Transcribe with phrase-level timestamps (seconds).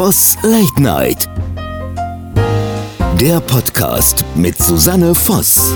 [0.00, 1.28] Voss Late Night.
[3.20, 5.74] Der Podcast mit Susanne Voss.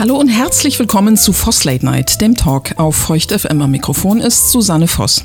[0.00, 3.70] Hallo und herzlich willkommen zu Voss Late Night, dem Talk auf Feucht FM.
[3.70, 5.22] Mikrofon ist Susanne Voss.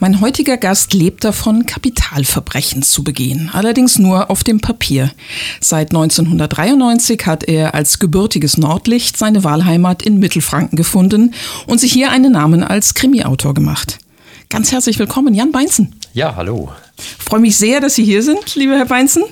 [0.00, 5.12] Mein heutiger Gast lebt davon, Kapitalverbrechen zu begehen, allerdings nur auf dem Papier.
[5.62, 11.32] Seit 1993 hat er als gebürtiges Nordlicht seine Wahlheimat in Mittelfranken gefunden
[11.66, 13.98] und sich hier einen Namen als Krimiautor gemacht.
[14.50, 15.94] Ganz herzlich willkommen, Jan Beinzen.
[16.14, 16.70] Ja, hallo.
[16.96, 19.24] Ich freue mich sehr, dass Sie hier sind, lieber Herr Beinzen.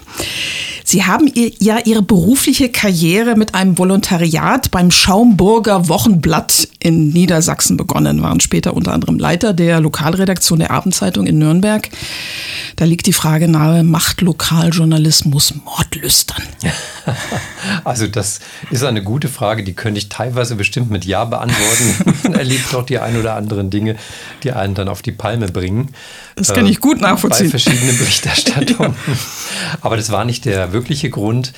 [0.84, 7.77] Sie haben ihr, ja Ihre berufliche Karriere mit einem Volontariat beim Schaumburger Wochenblatt in Niedersachsen
[7.77, 11.88] begonnen, waren später unter anderem Leiter der Lokalredaktion der Abendzeitung in Nürnberg.
[12.74, 16.43] Da liegt die Frage nahe, macht Lokaljournalismus Mordlüstern?
[17.85, 18.41] Also das
[18.71, 22.15] ist eine gute Frage, die könnte ich teilweise bestimmt mit Ja beantworten.
[22.24, 23.96] Man erlebt doch die ein oder anderen Dinge,
[24.43, 25.91] die einen dann auf die Palme bringen.
[26.37, 27.51] Das kann ich gut nachvollziehen.
[27.51, 28.95] Bei verschiedenen Berichterstattungen.
[29.07, 29.15] ja.
[29.80, 31.52] Aber das war nicht der wirkliche Grund.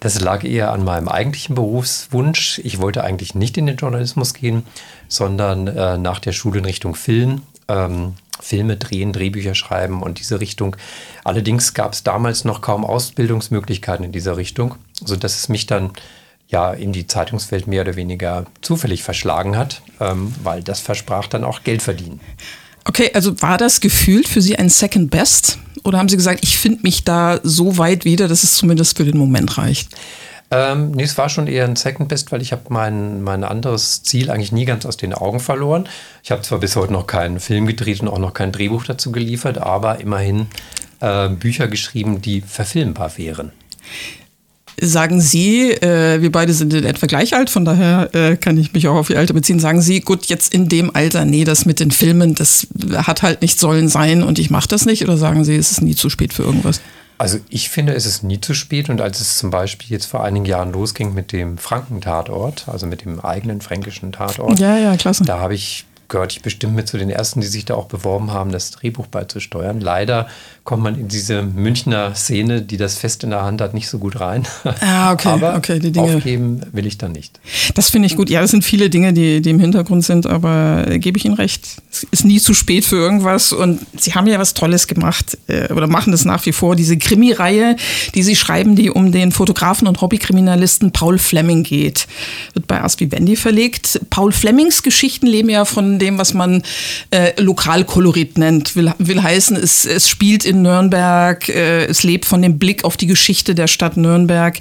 [0.00, 2.60] Das lag eher an meinem eigentlichen Berufswunsch.
[2.64, 4.64] Ich wollte eigentlich nicht in den Journalismus gehen,
[5.06, 7.42] sondern äh, nach der Schule in Richtung Film.
[7.68, 10.76] Ähm, Filme drehen, Drehbücher schreiben und diese Richtung.
[11.22, 15.92] Allerdings gab es damals noch kaum Ausbildungsmöglichkeiten in dieser Richtung, sodass es mich dann
[16.48, 21.44] ja in die Zeitungswelt mehr oder weniger zufällig verschlagen hat, ähm, weil das versprach dann
[21.44, 22.20] auch Geld verdienen.
[22.84, 25.58] Okay, also war das gefühlt für Sie ein Second Best?
[25.84, 29.04] Oder haben Sie gesagt, ich finde mich da so weit wieder, dass es zumindest für
[29.04, 29.88] den Moment reicht?
[30.50, 34.02] Ähm, nee, es war schon eher ein Second Best, weil ich habe mein, mein anderes
[34.02, 35.88] Ziel eigentlich nie ganz aus den Augen verloren.
[36.22, 39.12] Ich habe zwar bis heute noch keinen Film gedreht und auch noch kein Drehbuch dazu
[39.12, 40.48] geliefert, aber immerhin
[41.00, 43.52] äh, Bücher geschrieben, die verfilmbar wären.
[44.80, 48.72] Sagen Sie, äh, wir beide sind in etwa gleich alt, von daher äh, kann ich
[48.72, 49.60] mich auch auf Ihr Alter beziehen.
[49.60, 53.42] Sagen Sie, gut, jetzt in dem Alter, nee, das mit den Filmen, das hat halt
[53.42, 55.02] nicht sollen sein und ich mache das nicht?
[55.04, 56.80] Oder sagen Sie, es ist nie zu spät für irgendwas?
[57.18, 60.24] Also ich finde, es ist nie zu spät und als es zum Beispiel jetzt vor
[60.24, 65.22] einigen Jahren losging mit dem Franken-Tatort, also mit dem eigenen fränkischen Tatort, ja, ja, klasse.
[65.24, 68.32] da habe ich gehört ich bestimmt mit zu den ersten, die sich da auch beworben
[68.32, 69.80] haben, das Drehbuch beizusteuern.
[69.80, 70.28] Leider
[70.64, 73.98] kommt man in diese Münchner Szene, die das fest in der Hand hat, nicht so
[73.98, 74.46] gut rein.
[74.80, 76.16] Ah, okay, aber okay, die Dinge.
[76.16, 77.40] aufgeben will ich dann nicht.
[77.74, 78.30] Das finde ich gut.
[78.30, 81.66] Ja, es sind viele Dinge, die, die im Hintergrund sind, aber gebe ich Ihnen recht.
[81.90, 85.72] Es ist nie zu spät für irgendwas und Sie haben ja was Tolles gemacht äh,
[85.72, 86.76] oder machen das nach wie vor.
[86.76, 87.76] Diese Krimi-Reihe,
[88.14, 92.06] die Sie schreiben, die um den Fotografen und Hobbykriminalisten Paul Fleming geht,
[92.54, 94.00] wird bei Ars Vivendi verlegt.
[94.10, 96.62] Paul Flemings Geschichten leben ja von dem, was man
[97.10, 98.76] äh, Lokalkolorit nennt.
[98.76, 102.96] Will, will heißen, es, es spielt in Nürnberg, äh, es lebt von dem Blick auf
[102.96, 104.60] die Geschichte der Stadt Nürnberg.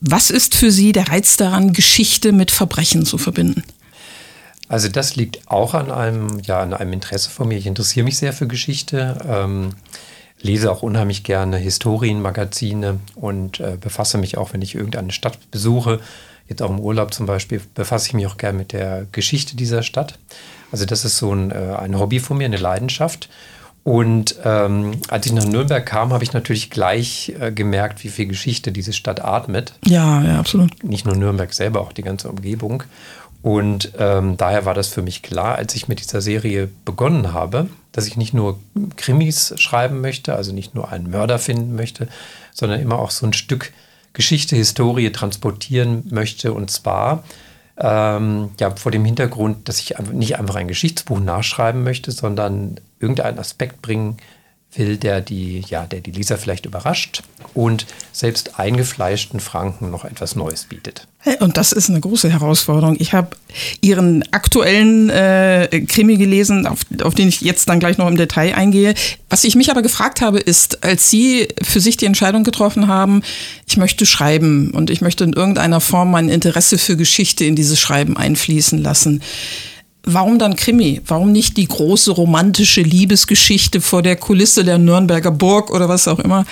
[0.00, 3.64] Was ist für Sie der Reiz daran, Geschichte mit Verbrechen zu verbinden?
[4.68, 7.56] Also das liegt auch an einem, ja, an einem Interesse von mir.
[7.56, 9.74] Ich interessiere mich sehr für Geschichte, ähm,
[10.40, 16.00] lese auch unheimlich gerne Historienmagazine und äh, befasse mich auch, wenn ich irgendeine Stadt besuche,
[16.48, 19.82] jetzt auch im Urlaub zum Beispiel, befasse ich mich auch gerne mit der Geschichte dieser
[19.82, 20.18] Stadt.
[20.70, 23.28] Also das ist so ein, äh, ein Hobby von mir, eine Leidenschaft.
[23.88, 28.26] Und ähm, als ich nach Nürnberg kam, habe ich natürlich gleich äh, gemerkt, wie viel
[28.26, 29.72] Geschichte diese Stadt atmet.
[29.86, 30.84] Ja, ja, absolut.
[30.84, 32.82] Nicht nur Nürnberg selber, auch die ganze Umgebung.
[33.40, 37.70] Und ähm, daher war das für mich klar, als ich mit dieser Serie begonnen habe,
[37.92, 38.60] dass ich nicht nur
[38.96, 42.08] Krimis schreiben möchte, also nicht nur einen Mörder finden möchte,
[42.52, 43.72] sondern immer auch so ein Stück
[44.12, 46.52] Geschichte, Historie transportieren möchte.
[46.52, 47.24] Und zwar
[47.80, 53.38] ähm, ja, vor dem Hintergrund, dass ich nicht einfach ein Geschichtsbuch nachschreiben möchte, sondern irgendeinen
[53.38, 54.16] Aspekt bringen
[54.74, 57.22] will, der die, ja, der die Leser vielleicht überrascht
[57.54, 61.06] und selbst eingefleischten Franken noch etwas Neues bietet.
[61.40, 62.96] Und das ist eine große Herausforderung.
[63.00, 63.30] Ich habe
[63.80, 68.54] Ihren aktuellen äh, Krimi gelesen, auf, auf den ich jetzt dann gleich noch im Detail
[68.54, 68.94] eingehe.
[69.28, 73.22] Was ich mich aber gefragt habe, ist, als Sie für sich die Entscheidung getroffen haben,
[73.66, 77.80] ich möchte schreiben und ich möchte in irgendeiner Form mein Interesse für Geschichte in dieses
[77.80, 79.22] Schreiben einfließen lassen.
[80.10, 81.02] Warum dann Krimi?
[81.06, 86.18] Warum nicht die große romantische Liebesgeschichte vor der Kulisse der Nürnberger Burg oder was auch
[86.18, 86.46] immer?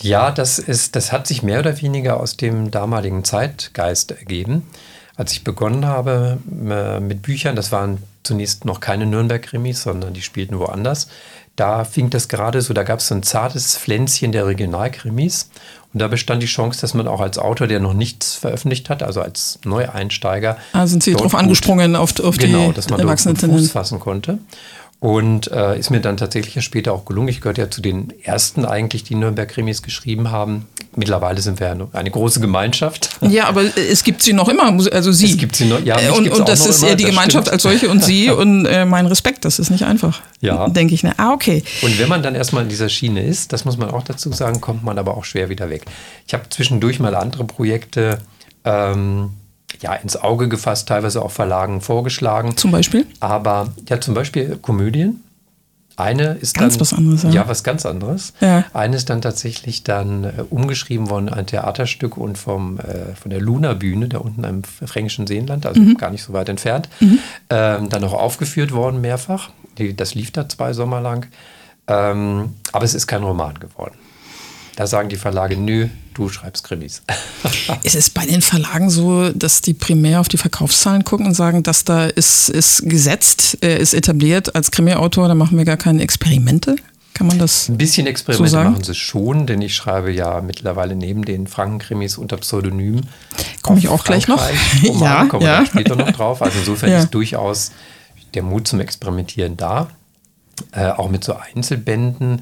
[0.00, 4.68] Ja, das ist, das hat sich mehr oder weniger aus dem damaligen Zeitgeist ergeben.
[5.16, 10.22] Als ich begonnen habe äh, mit Büchern, das waren zunächst noch keine Nürnberg-Krimis, sondern die
[10.22, 11.08] spielten woanders.
[11.60, 15.50] Da fing das gerade so, da gab es so ein zartes Pflänzchen der Regionalkrimis.
[15.92, 19.02] Und da bestand die Chance, dass man auch als Autor, der noch nichts veröffentlicht hat,
[19.02, 20.56] also als Neueinsteiger.
[20.72, 24.38] Ah, sind Sie darauf angesprungen, auf, auf genau, die dass man dort Fuß fassen konnte.
[25.00, 27.28] Und äh, ist mir dann tatsächlich ja später auch gelungen.
[27.28, 30.66] Ich gehörte ja zu den ersten eigentlich, die Nürnberg-Krimis geschrieben haben.
[30.94, 33.08] Mittlerweile sind wir eine, eine große Gemeinschaft.
[33.22, 35.30] Ja, aber es gibt sie noch immer, also sie.
[35.30, 35.98] Es gibt sie noch, ja.
[35.98, 37.54] Äh, und, und das ist immer, die Gemeinschaft stimmt.
[37.54, 40.20] als solche und sie und äh, mein Respekt, das ist nicht einfach.
[40.42, 40.68] Ja.
[40.68, 41.02] Denke ich.
[41.02, 41.14] Ne?
[41.16, 41.64] Ah, okay.
[41.80, 44.60] Und wenn man dann erstmal in dieser Schiene ist, das muss man auch dazu sagen,
[44.60, 45.86] kommt man aber auch schwer wieder weg.
[46.26, 48.18] Ich habe zwischendurch mal andere Projekte
[48.66, 49.30] ähm,
[49.80, 52.56] ja, ins Auge gefasst, teilweise auch Verlagen vorgeschlagen.
[52.56, 53.06] Zum Beispiel?
[53.20, 55.22] Aber ja, zum Beispiel Komödien.
[55.96, 57.22] Eine ist ganz dann, was anderes.
[57.24, 58.32] Ja, ja was ganz anderes.
[58.40, 58.64] Ja.
[58.72, 63.40] Eine ist dann tatsächlich dann äh, umgeschrieben worden, ein Theaterstück und vom, äh, von der
[63.40, 65.98] Luna-Bühne, da unten im fränkischen Seenland, also mhm.
[65.98, 67.18] gar nicht so weit entfernt, mhm.
[67.50, 69.50] ähm, dann auch aufgeführt worden mehrfach.
[69.76, 71.26] Die, das lief da zwei Sommer lang.
[71.86, 73.94] Ähm, aber es ist kein Roman geworden.
[74.80, 77.02] Da sagen die Verlage, nö, du schreibst Krimis.
[77.82, 81.62] ist es bei den Verlagen so, dass die primär auf die Verkaufszahlen gucken und sagen,
[81.62, 86.02] dass da ist, ist gesetzt, äh, ist etabliert als Krimi-Autor, da machen wir gar keine
[86.02, 86.76] Experimente?
[87.12, 90.96] Kann man das Ein bisschen Experimente so machen sie schon, denn ich schreibe ja mittlerweile
[90.96, 93.02] neben den Frankenkrimis unter Pseudonym.
[93.60, 94.42] Komme ich auch gleich noch.
[94.88, 95.66] Roman, ja, kommen ja.
[95.66, 96.40] später noch drauf.
[96.40, 97.00] Also insofern ja.
[97.00, 97.72] ist durchaus
[98.32, 99.90] der Mut zum Experimentieren da.
[100.72, 102.40] Äh, auch mit so Einzelbänden.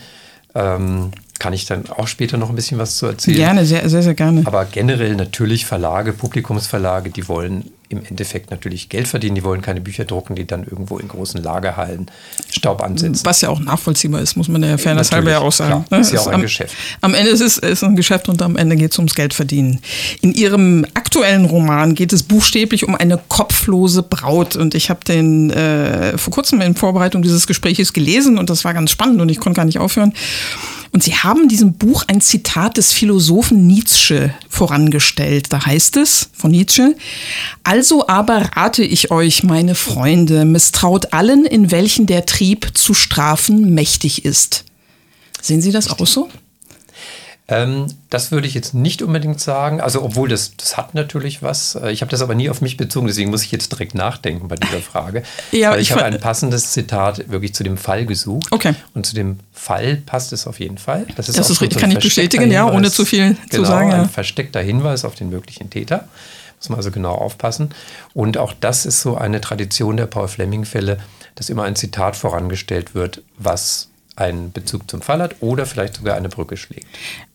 [0.55, 3.37] Ähm, kann ich dann auch später noch ein bisschen was zu erzählen.
[3.37, 4.43] Gerne, sehr, sehr, sehr gerne.
[4.45, 9.35] Aber generell natürlich Verlage, Publikumsverlage, die wollen im Endeffekt natürlich Geld verdienen.
[9.35, 12.11] Die wollen keine Bücher drucken, die dann irgendwo in großen Lagerhallen
[12.51, 13.25] Staub ansetzen.
[13.25, 15.85] Was ja auch nachvollziehbar ist, muss man der Fairness halber ja auch sagen.
[15.87, 16.75] Klar, ist ja auch ein am, Geschäft.
[17.01, 19.81] Am Ende ist es ist ein Geschäft und am Ende geht es ums Geld verdienen.
[20.21, 24.57] In Ihrem aktuellen Roman geht es buchstäblich um eine kopflose Braut.
[24.57, 28.75] Und ich habe den äh, vor kurzem in Vorbereitung dieses Gesprächs gelesen und das war
[28.75, 30.13] ganz spannend und ich konnte gar nicht aufhören.
[30.93, 35.53] Und Sie haben diesem Buch ein Zitat des Philosophen Nietzsche vorangestellt.
[35.53, 36.97] Da heißt es von Nietzsche,
[37.63, 43.75] also aber rate ich euch, meine Freunde, misstraut allen, in welchen der Trieb zu strafen
[43.75, 44.65] mächtig ist.
[45.41, 46.29] Sehen Sie das auch so?
[47.51, 49.81] Ähm, das würde ich jetzt nicht unbedingt sagen.
[49.81, 51.77] Also, obwohl das, das hat natürlich was.
[51.77, 54.49] Äh, ich habe das aber nie auf mich bezogen, deswegen muss ich jetzt direkt nachdenken
[54.49, 55.23] bei dieser Frage.
[55.53, 58.53] ja, Weil ich, ich habe ein passendes Zitat wirklich zu dem Fall gesucht.
[58.53, 58.75] Okay.
[58.93, 61.07] Und zu dem Fall passt es auf jeden Fall.
[61.17, 63.91] Das ist, das ist richtig, kann ich bestätigen, ja, ohne zu viel genau, zu sagen.
[63.93, 64.03] Ja.
[64.03, 66.07] Ein versteckter Hinweis auf den möglichen Täter.
[66.59, 67.71] Muss man also genau aufpassen.
[68.13, 70.99] Und auch das ist so eine Tradition der Paul Fleming-Fälle,
[71.35, 76.17] dass immer ein Zitat vorangestellt wird, was einen Bezug zum Fall hat oder vielleicht sogar
[76.17, 76.87] eine Brücke schlägt.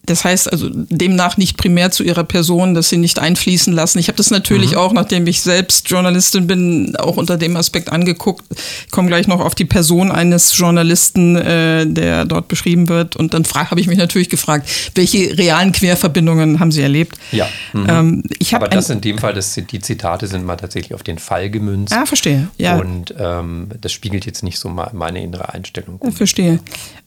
[0.05, 3.99] Das heißt also demnach nicht primär zu ihrer Person, dass sie nicht einfließen lassen.
[3.99, 4.77] Ich habe das natürlich mhm.
[4.77, 8.43] auch, nachdem ich selbst Journalistin bin, auch unter dem Aspekt angeguckt.
[8.85, 13.15] Ich komme gleich noch auf die Person eines Journalisten, äh, der dort beschrieben wird.
[13.15, 17.17] Und dann habe ich mich natürlich gefragt, welche realen Querverbindungen haben Sie erlebt?
[17.31, 17.47] Ja.
[17.71, 17.85] Mhm.
[17.89, 21.17] Ähm, ich Aber das in dem Fall, das, die Zitate sind mal tatsächlich auf den
[21.17, 21.93] Fall gemünzt.
[21.93, 22.49] Ah, verstehe.
[22.57, 22.77] Ja.
[22.77, 25.99] Und ähm, das spiegelt jetzt nicht so meine innere Einstellung.
[26.03, 26.59] Ja, verstehe.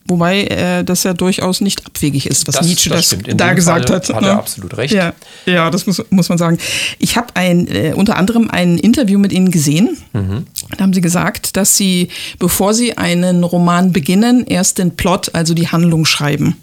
[0.07, 3.89] Wobei äh, das ja durchaus nicht abwegig ist, was das, Nietzsche das, das da gesagt
[3.89, 4.09] Fall hat.
[4.09, 4.31] Hat er ne?
[4.31, 4.93] absolut recht.
[4.93, 5.13] Ja,
[5.45, 6.57] ja das muss, muss man sagen.
[6.97, 9.97] Ich habe ein, äh, unter anderem ein Interview mit Ihnen gesehen.
[10.13, 10.45] Mhm.
[10.77, 12.07] Da haben Sie gesagt, dass Sie,
[12.39, 16.55] bevor Sie einen Roman beginnen, erst den Plot, also die Handlung schreiben.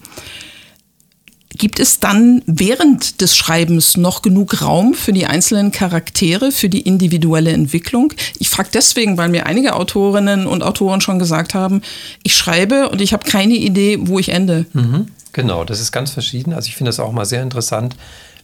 [1.56, 6.80] Gibt es dann während des Schreibens noch genug Raum für die einzelnen Charaktere, für die
[6.80, 8.12] individuelle Entwicklung?
[8.40, 11.82] Ich frage deswegen, weil mir einige Autorinnen und Autoren schon gesagt haben,
[12.24, 14.66] ich schreibe und ich habe keine Idee, wo ich ende.
[14.72, 16.52] Mhm, genau, das ist ganz verschieden.
[16.52, 17.94] Also ich finde das auch mal sehr interessant,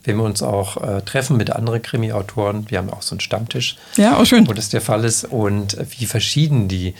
[0.04, 2.66] wenn wir uns auch äh, treffen mit anderen Krimi-Autoren.
[2.68, 4.46] Wir haben auch so einen Stammtisch, ja, auch schön.
[4.46, 6.94] wo das der Fall ist und wie verschieden die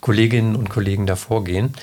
[0.00, 1.74] Kolleginnen und Kollegen da vorgehen.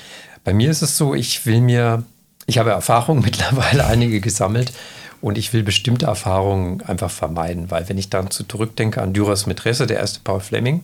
[0.44, 2.04] Bei mir ist es so, ich will mir
[2.46, 4.72] ich habe Erfahrungen mittlerweile einige gesammelt
[5.20, 9.86] und ich will bestimmte Erfahrungen einfach vermeiden, weil wenn ich dann zurückdenke an Dürers Mätresse,
[9.86, 10.82] der erste Paul Fleming,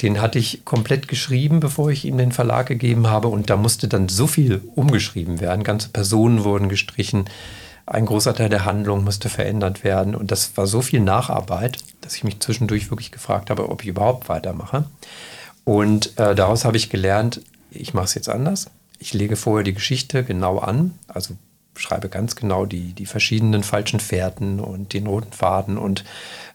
[0.00, 3.88] den hatte ich komplett geschrieben, bevor ich ihm den Verlag gegeben habe und da musste
[3.88, 7.26] dann so viel umgeschrieben werden, ganze Personen wurden gestrichen,
[7.84, 12.14] ein großer Teil der Handlung musste verändert werden und das war so viel Nacharbeit, dass
[12.14, 14.84] ich mich zwischendurch wirklich gefragt habe, ob ich überhaupt weitermache.
[15.64, 18.70] Und äh, daraus habe ich gelernt, ich mache es jetzt anders
[19.02, 21.34] ich lege vorher die Geschichte genau an, also
[21.76, 26.04] schreibe ganz genau die, die verschiedenen falschen Fährten und den roten Faden und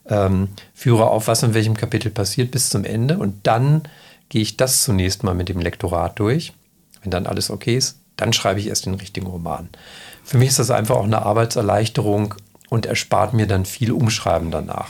[0.07, 3.17] ähm, führe auf, was in welchem Kapitel passiert bis zum Ende.
[3.17, 3.83] Und dann
[4.29, 6.53] gehe ich das zunächst mal mit dem Lektorat durch.
[7.01, 9.67] Wenn dann alles okay ist, dann schreibe ich erst den richtigen Roman.
[10.23, 12.35] Für mich ist das einfach auch eine Arbeitserleichterung
[12.69, 14.89] und erspart mir dann viel Umschreiben danach.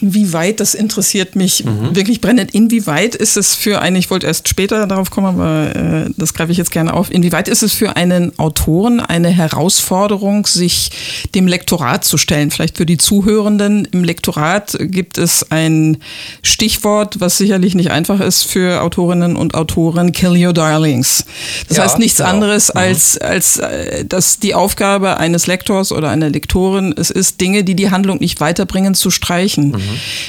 [0.00, 1.94] Inwieweit, das interessiert mich mhm.
[1.94, 2.52] wirklich brennend.
[2.52, 6.50] Inwieweit ist es für einen, ich wollte erst später darauf kommen, aber äh, das greife
[6.50, 7.12] ich jetzt gerne auf.
[7.12, 10.90] Inwieweit ist es für einen Autoren eine Herausforderung, sich
[11.34, 12.50] dem Lektorat zu stellen?
[12.50, 13.86] Vielleicht für die Zuhörenden.
[13.92, 15.98] Im Lektorat gibt es ein
[16.42, 21.24] Stichwort, was sicherlich nicht einfach ist für Autorinnen und Autoren, Kill Your Darlings.
[21.68, 22.30] Das ja, heißt nichts genau.
[22.30, 22.80] anderes mhm.
[22.80, 27.76] als, als, äh, dass die Aufgabe eines Lektors oder einer Lektorin es ist, Dinge, die
[27.76, 29.68] die Handlung nicht weiterbringen, zu streichen.
[29.68, 29.83] Mhm.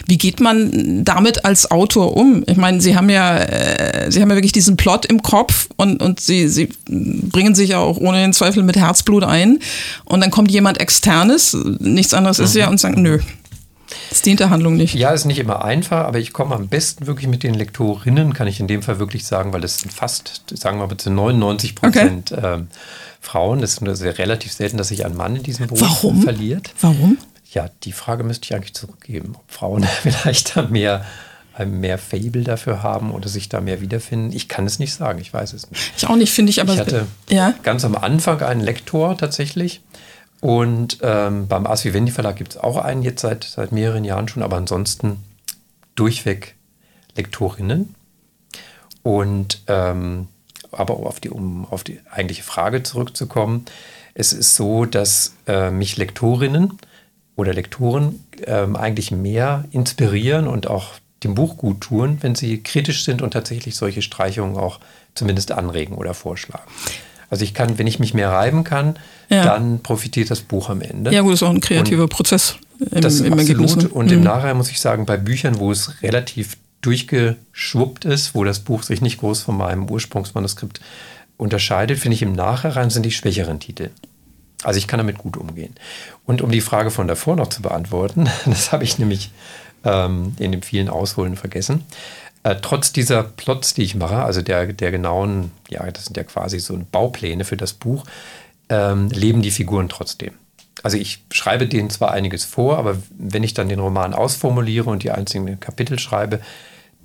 [0.08, 2.44] Wie geht man damit als Autor um?
[2.48, 6.02] Ich meine, Sie haben ja, äh, Sie haben ja wirklich diesen Plot im Kopf und,
[6.02, 9.60] und Sie, Sie bringen sich ja auch ohne den Zweifel mit Herzblut ein.
[10.06, 12.46] Und dann kommt jemand externes, nichts anderes mhm.
[12.46, 13.20] ist ja, und sagt, nö.
[14.10, 14.96] Das dient der Handlung nicht.
[14.96, 18.48] Ja, ist nicht immer einfach, aber ich komme am besten wirklich mit den Lektorinnen, kann
[18.48, 21.76] ich in dem Fall wirklich sagen, weil es sind fast, sagen wir mal, zu 99
[21.76, 22.54] Prozent okay.
[22.56, 22.68] ähm,
[23.22, 23.60] Frauen.
[23.62, 26.22] Das ist sehr relativ selten, dass sich ein Mann in diesem Beruf Warum?
[26.22, 26.74] verliert.
[26.82, 27.18] Warum?
[27.56, 31.06] Ja, die Frage müsste ich eigentlich zurückgeben, ob Frauen vielleicht da mehr,
[31.66, 34.36] mehr Fable dafür haben oder sich da mehr wiederfinden.
[34.36, 35.94] Ich kann es nicht sagen, ich weiß es nicht.
[35.98, 36.74] Ich auch nicht, finde ich, aber.
[36.74, 37.54] Ich hatte ja?
[37.64, 39.82] ganz am Anfang einen Lektor tatsächlich.
[40.42, 44.28] Und ähm, beim As Vivendi Verlag gibt es auch einen jetzt seit, seit mehreren Jahren
[44.28, 45.24] schon, aber ansonsten
[45.96, 46.56] durchweg
[47.16, 47.96] Lektorinnen.
[49.02, 50.28] Und ähm,
[50.74, 53.64] aber auf die, um auf die eigentliche Frage zurückzukommen,
[54.14, 56.78] es ist so, dass äh, mich Lektorinnen
[57.36, 63.04] oder Lektoren ähm, eigentlich mehr inspirieren und auch dem Buch gut tun, wenn sie kritisch
[63.04, 64.80] sind und tatsächlich solche Streichungen auch
[65.16, 66.64] zumindest anregen oder vorschlagen.
[67.30, 68.98] Also ich kann, wenn ich mich mehr reiben kann,
[69.30, 69.44] ja.
[69.44, 71.12] dann profitiert das Buch am Ende.
[71.12, 73.40] Ja, gut, das ist auch ein kreativer und Prozess im, das im absolut.
[73.40, 73.76] Ergebnis.
[73.78, 73.90] Ne?
[73.90, 74.14] Und mhm.
[74.14, 78.84] im Nachhinein muss ich sagen, bei Büchern, wo es relativ durchgeschwuppt ist, wo das Buch
[78.84, 80.82] sich nicht groß von meinem Ursprungsmanuskript
[81.38, 83.90] unterscheidet, finde ich im Nachhinein sind die schwächeren Titel.
[84.66, 85.76] Also ich kann damit gut umgehen.
[86.26, 89.32] Und um die Frage von davor noch zu beantworten, das habe ich nämlich
[89.84, 91.84] ähm, in den vielen Ausholen vergessen.
[92.44, 96.24] Äh, trotz dieser Plots, die ich mache, also der, der genauen, ja, das sind ja
[96.24, 98.06] quasi so Baupläne für das Buch,
[98.70, 100.34] ähm, leben die Figuren trotzdem.
[100.84, 105.04] Also ich schreibe denen zwar einiges vor, aber wenn ich dann den Roman ausformuliere und
[105.04, 106.42] die einzelnen Kapitel schreibe,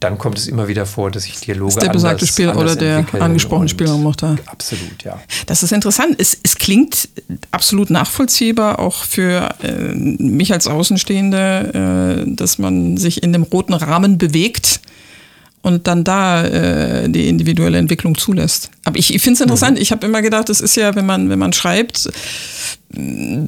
[0.01, 3.05] dann kommt es immer wieder vor, dass ich Dialoge ist der besagte Spiel oder der
[3.21, 4.37] angesprochene Spielraum noch da.
[4.47, 5.21] Absolut, ja.
[5.47, 6.17] Das ist interessant.
[6.19, 7.09] Es, es klingt
[7.51, 13.75] absolut nachvollziehbar, auch für äh, mich als Außenstehende, äh, dass man sich in dem roten
[13.75, 14.81] Rahmen bewegt
[15.63, 18.71] und dann da äh, die individuelle Entwicklung zulässt.
[18.85, 19.77] Aber ich, ich finde es interessant.
[19.77, 19.83] Mhm.
[19.83, 22.09] Ich habe immer gedacht, es ist ja, wenn man, wenn man schreibt,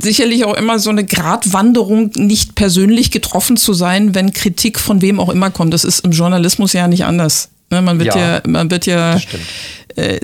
[0.01, 5.19] sicherlich auch immer so eine Gratwanderung, nicht persönlich getroffen zu sein, wenn Kritik von wem
[5.21, 5.73] auch immer kommt.
[5.73, 7.49] Das ist im Journalismus ja nicht anders.
[7.71, 9.19] Ne, man wird ja, ja man wird ja,
[9.97, 10.21] äh,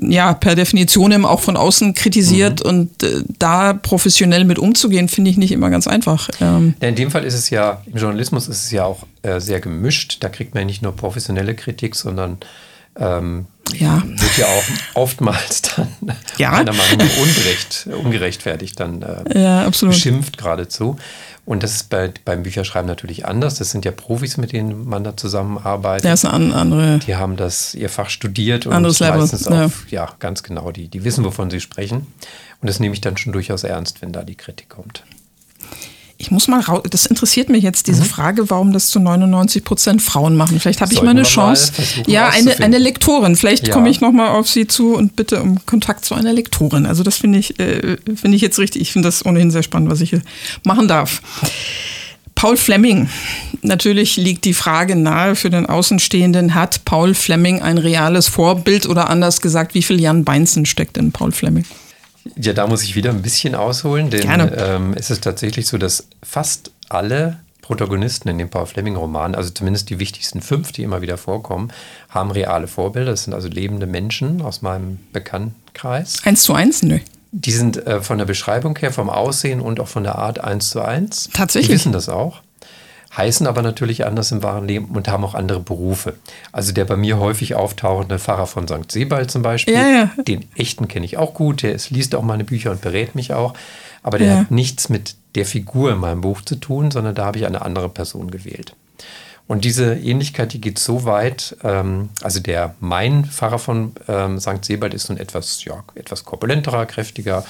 [0.00, 2.70] ja per Definition auch von außen kritisiert mhm.
[2.70, 6.28] und äh, da professionell mit umzugehen, finde ich nicht immer ganz einfach.
[6.40, 6.74] Ähm.
[6.80, 9.60] Ja, in dem Fall ist es ja, im Journalismus ist es ja auch äh, sehr
[9.60, 10.18] gemischt.
[10.20, 12.38] Da kriegt man ja nicht nur professionelle Kritik, sondern
[12.98, 14.02] ähm, ja.
[14.04, 14.64] wird ja auch
[14.94, 15.88] oftmals dann
[16.38, 16.50] ja.
[16.50, 20.96] meiner Meinung nach ungerecht, ungerechtfertigt dann äh, ja, beschimpft geradezu.
[21.44, 23.56] Und das ist bei, beim Bücherschreiben natürlich anders.
[23.56, 26.04] Das sind ja Profis, mit denen man da zusammenarbeitet.
[26.04, 26.98] Ja, ist eine andere.
[27.00, 29.64] Die haben das ihr Fach studiert und anderes meistens Level.
[29.64, 30.04] Auf, ja.
[30.04, 30.70] ja, ganz genau.
[30.70, 32.06] Die, die wissen, wovon sie sprechen.
[32.60, 35.02] Und das nehme ich dann schon durchaus ernst, wenn da die Kritik kommt
[36.22, 38.06] ich muss mal raus, das interessiert mich jetzt, diese mhm.
[38.06, 40.60] Frage, warum das zu 99 Prozent Frauen machen.
[40.60, 41.72] Vielleicht habe ich mal eine Chance.
[42.06, 43.34] ja, eine, eine Lektorin.
[43.34, 43.74] Vielleicht ja.
[43.74, 46.86] komme ich nochmal auf Sie zu und bitte um Kontakt zu einer Lektorin.
[46.86, 48.82] Also das finde ich, äh, finde ich jetzt richtig.
[48.82, 50.22] Ich finde das ohnehin sehr spannend, was ich hier
[50.62, 51.22] machen darf.
[52.36, 53.08] Paul Fleming.
[53.62, 59.10] Natürlich liegt die Frage nahe für den Außenstehenden, hat Paul Fleming ein reales Vorbild oder
[59.10, 61.64] anders gesagt, wie viel Jan Beinzen steckt in Paul Fleming?
[62.36, 66.06] Ja, da muss ich wieder ein bisschen ausholen, denn ähm, es ist tatsächlich so, dass
[66.22, 71.16] fast alle Protagonisten in dem Paul Fleming-Roman, also zumindest die wichtigsten fünf, die immer wieder
[71.16, 71.72] vorkommen,
[72.08, 73.12] haben reale Vorbilder.
[73.12, 76.18] Das sind also lebende Menschen aus meinem Bekanntenkreis.
[76.24, 76.82] Eins zu eins?
[76.82, 76.98] Nö.
[77.30, 80.70] Die sind äh, von der Beschreibung her, vom Aussehen und auch von der Art eins
[80.70, 81.30] zu eins.
[81.32, 81.68] Tatsächlich.
[81.68, 82.42] Die wissen das auch
[83.16, 86.14] heißen aber natürlich anders im wahren Leben und haben auch andere Berufe.
[86.50, 88.90] Also der bei mir häufig auftauchende Pfarrer von St.
[88.90, 90.10] Sebald zum Beispiel, ja, ja.
[90.26, 93.32] den echten kenne ich auch gut, der ist, liest auch meine Bücher und berät mich
[93.34, 93.54] auch,
[94.02, 94.36] aber der ja.
[94.38, 97.62] hat nichts mit der Figur in meinem Buch zu tun, sondern da habe ich eine
[97.62, 98.74] andere Person gewählt.
[99.46, 104.64] Und diese Ähnlichkeit, die geht so weit, ähm, also der mein Pfarrer von ähm, St.
[104.64, 107.44] Sebald ist nun etwas, ja, etwas korpulenterer, kräftiger,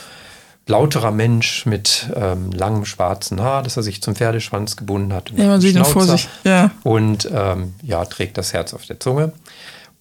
[0.66, 5.32] lauterer Mensch mit ähm, langem schwarzen Haar, das er sich zum Pferdeschwanz gebunden hat.
[5.36, 6.28] Ja, man sieht ihn vor sich.
[6.44, 6.70] Ja.
[6.84, 9.32] Und ähm, ja, trägt das Herz auf der Zunge.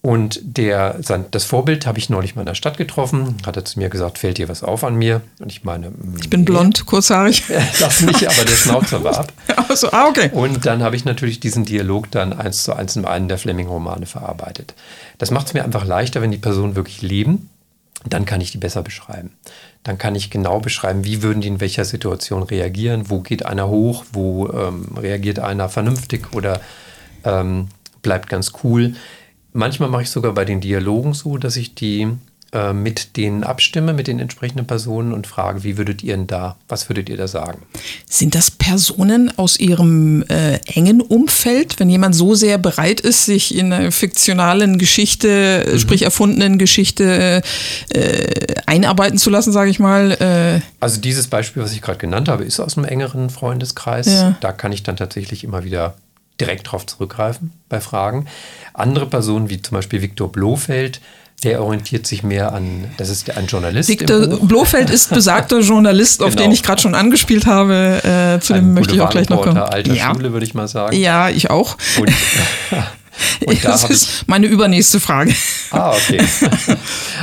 [0.04, 3.64] Und der, sein, das Vorbild habe ich neulich mal in der Stadt getroffen, hat er
[3.64, 5.20] zu mir gesagt, fällt dir was auf an mir?
[5.38, 7.44] Und ich meine, mm, Ich bin blond, kurzhaarig.
[7.78, 9.32] das nicht, aber der Schnauzer war ab.
[9.68, 10.28] Also, ah, okay.
[10.32, 14.06] Und dann habe ich natürlich diesen Dialog dann eins zu eins in einem der Fleming-Romane
[14.06, 14.74] verarbeitet.
[15.18, 17.48] Das macht es mir einfach leichter, wenn die Personen wirklich leben.
[18.08, 19.32] Dann kann ich die besser beschreiben.
[19.82, 23.68] Dann kann ich genau beschreiben, wie würden die in welcher Situation reagieren, wo geht einer
[23.68, 26.60] hoch, wo ähm, reagiert einer vernünftig oder
[27.24, 27.68] ähm,
[28.02, 28.94] bleibt ganz cool.
[29.52, 32.08] Manchmal mache ich sogar bei den Dialogen so, dass ich die
[32.52, 36.56] äh, mit denen abstimme, mit den entsprechenden Personen und frage, wie würdet ihr denn da,
[36.68, 37.62] was würdet ihr da sagen?
[38.06, 43.54] Sind das Personen aus ihrem äh, engen Umfeld, wenn jemand so sehr bereit ist, sich
[43.56, 45.78] in einer fiktionalen Geschichte, Mhm.
[45.78, 47.42] sprich erfundenen Geschichte
[47.90, 50.12] äh, einarbeiten zu lassen, sage ich mal?
[50.12, 54.06] Äh, Also dieses Beispiel, was ich gerade genannt habe, ist aus einem engeren Freundeskreis.
[54.06, 54.36] Ja.
[54.40, 55.94] Da kann ich dann tatsächlich immer wieder
[56.40, 58.26] direkt drauf zurückgreifen bei Fragen.
[58.74, 61.00] Andere Personen, wie zum Beispiel Viktor Blofeld,
[61.44, 63.88] der orientiert sich mehr an, das ist ein Journalist.
[63.88, 64.26] Victor.
[64.46, 66.42] Blofeld ist besagter Journalist, auf Genau.
[66.42, 68.02] den ich gerade schon angespielt habe.
[68.36, 69.56] Äh, zu dem Ein möchte ich auch gleich noch kommen.
[69.58, 70.12] Alter ja.
[70.14, 70.96] Schule, würde ich mal sagen.
[70.96, 71.76] ja, ich auch.
[71.98, 72.08] Und,
[73.46, 75.34] und da das ich ist meine übernächste Frage.
[75.70, 76.20] Ah, okay.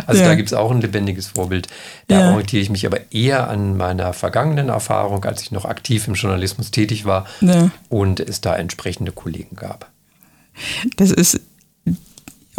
[0.08, 0.30] Also Ja.
[0.30, 1.68] da gibt es auch ein lebendiges Vorbild.
[2.08, 2.30] Da Ja.
[2.32, 6.72] orientiere ich mich aber eher an meiner vergangenen Erfahrung, als ich noch aktiv im Journalismus
[6.72, 7.70] tätig war Ja.
[7.90, 9.90] und es da entsprechende Kollegen gab.
[10.98, 11.40] Das ist.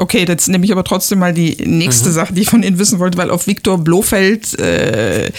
[0.01, 2.15] Okay, jetzt nehme ich aber trotzdem mal die nächste Mhm.
[2.15, 5.31] Sache, die ich von Ihnen wissen wollte, weil auf Viktor Blofeld, äh,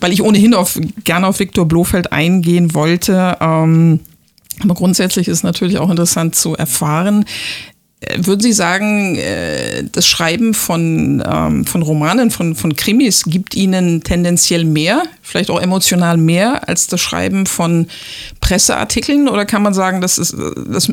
[0.00, 3.36] weil ich ohnehin auf, gerne auf Viktor Blofeld eingehen wollte.
[3.40, 4.00] Ähm,
[4.60, 7.24] aber grundsätzlich ist natürlich auch interessant zu erfahren.
[8.06, 13.54] Äh, Würden Sie sagen, äh, das Schreiben von, ähm, von Romanen, von, von Krimis gibt
[13.54, 17.88] Ihnen tendenziell mehr, vielleicht auch emotional mehr, als das Schreiben von
[18.40, 19.28] Presseartikeln?
[19.28, 20.34] Oder kann man sagen, das, ist,
[20.66, 20.90] das,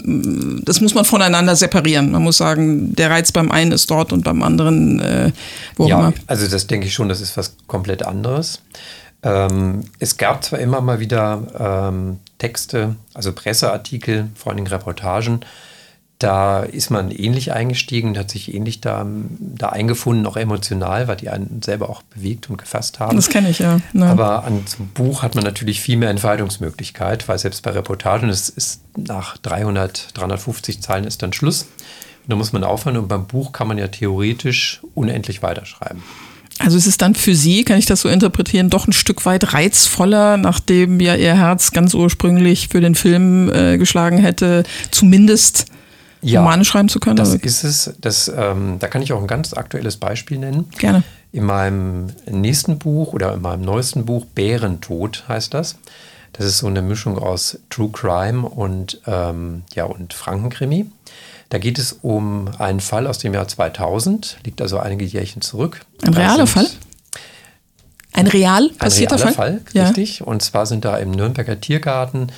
[0.64, 2.12] das muss man voneinander separieren?
[2.12, 5.32] Man muss sagen, der Reiz beim einen ist dort und beim anderen äh,
[5.76, 6.14] wo Ja, immer.
[6.28, 8.62] also das denke ich schon, das ist was komplett anderes.
[9.24, 15.42] Ähm, es gab zwar immer mal wieder ähm, Texte, also Presseartikel, vor allen Dingen Reportagen,
[16.24, 19.06] da ist man ähnlich eingestiegen und hat sich ähnlich da,
[19.40, 23.16] da eingefunden, auch emotional, weil die einen selber auch bewegt und gefasst haben.
[23.16, 23.80] Das kenne ich ja.
[23.94, 24.06] Ne?
[24.06, 28.30] Aber an so einem Buch hat man natürlich viel mehr Entfaltungsmöglichkeit, weil selbst bei Reportagen
[28.30, 31.64] ist, ist nach 300, 350 Zeilen ist dann Schluss.
[31.64, 36.04] Und da muss man aufhören und beim Buch kann man ja theoretisch unendlich weiterschreiben.
[36.60, 39.54] Also es ist dann für Sie, kann ich das so interpretieren, doch ein Stück weit
[39.54, 45.66] reizvoller, nachdem ja Ihr Herz ganz ursprünglich für den Film äh, geschlagen hätte, zumindest
[46.24, 47.16] Romane schreiben zu können.
[47.16, 47.94] Das ist es.
[48.00, 50.70] Das, ähm, da kann ich auch ein ganz aktuelles Beispiel nennen.
[50.78, 51.04] Gerne.
[51.32, 55.78] In meinem nächsten Buch oder in meinem neuesten Buch, Bärentod heißt das.
[56.34, 60.90] Das ist so eine Mischung aus True Crime und, ähm, ja, und Frankenkrimi.
[61.50, 65.82] Da geht es um einen Fall aus dem Jahr 2000, liegt also einige Jährchen zurück.
[66.02, 66.68] Ein realer Fall?
[68.14, 69.62] Ein real Ein passierter realer Fall?
[69.74, 70.22] Fall, richtig.
[70.22, 72.32] Und zwar sind da im Nürnberger Tiergarten,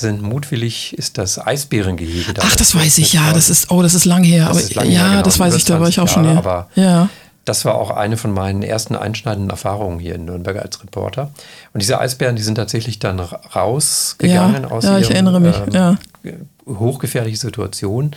[0.00, 2.42] sind mutwillig, ist das Eisbärengehege da.
[2.44, 3.32] Ach, das weiß ich, ja.
[3.32, 4.46] Das ist, oh, das ist lang her.
[4.46, 6.14] Das aber, ist lange ja, her, genau, das weiß ich, da war ich auch 20
[6.14, 7.08] schon Jahre, aber ja.
[7.46, 11.30] Das war auch eine von meinen ersten einschneidenden Erfahrungen hier in Nürnberg als Reporter.
[11.72, 15.40] Und diese Eisbären, die sind tatsächlich dann ra- rausgegangen Ja, aus ja, ich ihrem, erinnere
[15.40, 15.96] mich, ähm, ja.
[16.68, 18.14] hochgefährliche Situation.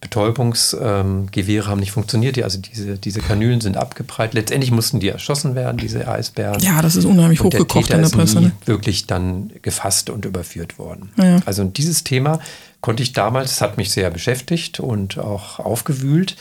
[0.00, 4.32] Betäubungsgewehre haben nicht funktioniert, die, also diese, diese Kanülen sind abgeprallt.
[4.32, 6.60] Letztendlich mussten die erschossen werden, diese Eisbären.
[6.60, 8.38] ja, das ist unheimlich Und der hochgekocht Täter in der ist Presse.
[8.40, 8.52] nie Ne?
[8.64, 11.10] wirklich dann gefasst und überführt worden.
[11.16, 11.38] Ja.
[11.44, 12.40] Also dieses Thema
[12.80, 16.36] konnte ich damals, das hat mich sehr beschäftigt und auch aufgewühlt.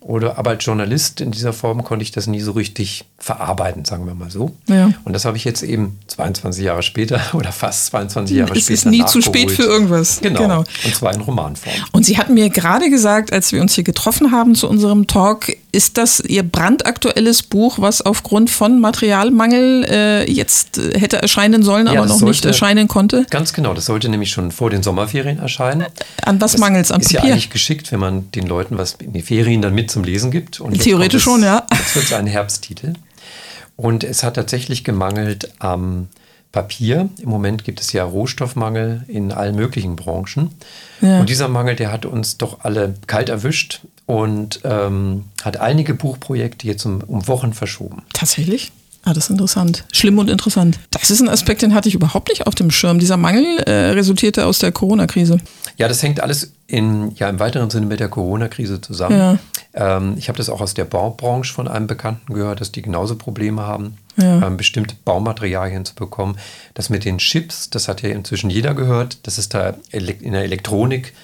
[0.00, 4.06] Oder aber als Journalist in dieser Form konnte ich das nie so richtig verarbeiten, sagen
[4.06, 4.52] wir mal so.
[4.66, 4.90] Ja.
[5.04, 8.72] Und das habe ich jetzt eben 22 Jahre später oder fast 22 Jahre Es später.
[8.74, 10.20] ist nie zu spät für irgendwas.
[10.22, 10.40] Genau.
[10.40, 10.64] Genau.
[10.84, 11.74] Und zwar in Romanform.
[11.92, 15.52] Und Sie hatten mir gerade gesagt, als wir uns hier getroffen haben zu unserem Talk,
[15.72, 21.86] ist das Ihr brandaktuelles Buch, was aufgrund von Materialmangel äh, jetzt äh, hätte erscheinen sollen,
[21.86, 23.26] Ja, aber noch nicht sollte- erscheinen konnte?
[23.30, 25.86] Ganz genau, das sollte nämlich schon vor den Sommerferien erscheinen.
[26.22, 26.90] An was mangelt es?
[26.90, 27.34] An ist ja Papier?
[27.34, 30.60] eigentlich geschickt, wenn man den Leuten was in die Ferien dann mit zum Lesen gibt.
[30.60, 31.66] Und Theoretisch kommt schon, ja.
[31.72, 32.94] Jetzt wird es ein Herbsttitel.
[33.76, 36.08] Und es hat tatsächlich gemangelt am
[36.52, 37.08] Papier.
[37.20, 40.50] Im Moment gibt es ja Rohstoffmangel in allen möglichen Branchen.
[41.00, 41.20] Ja.
[41.20, 46.66] Und dieser Mangel, der hat uns doch alle kalt erwischt und ähm, hat einige Buchprojekte
[46.66, 48.02] jetzt um, um Wochen verschoben.
[48.12, 48.72] Tatsächlich?
[49.02, 49.84] Ah, das ist interessant.
[49.92, 50.78] Schlimm und interessant.
[50.90, 52.98] Das ist ein Aspekt, den hatte ich überhaupt nicht auf dem Schirm.
[52.98, 55.38] Dieser Mangel äh, resultierte aus der Corona-Krise.
[55.78, 59.16] Ja, das hängt alles in, ja, im weiteren Sinne mit der Corona-Krise zusammen.
[59.16, 59.38] Ja.
[59.72, 63.16] Ähm, ich habe das auch aus der Baubranche von einem Bekannten gehört, dass die genauso
[63.16, 64.46] Probleme haben, Ja.
[64.46, 66.36] ähm, bestimmte Baumaterialien zu bekommen.
[66.74, 70.44] Das mit den Chips, das hat ja inzwischen jeder gehört, dass es da in der
[70.44, 71.14] Elektronik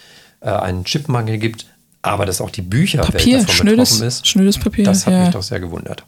[0.41, 1.67] äh, einen Chipmangel gibt.
[2.01, 4.85] Aber dass auch die Bücherwelt Papier, davon schnödes, betroffen ist, schnödes Papier.
[4.85, 5.25] das hat ja.
[5.25, 6.05] mich doch sehr gewundert.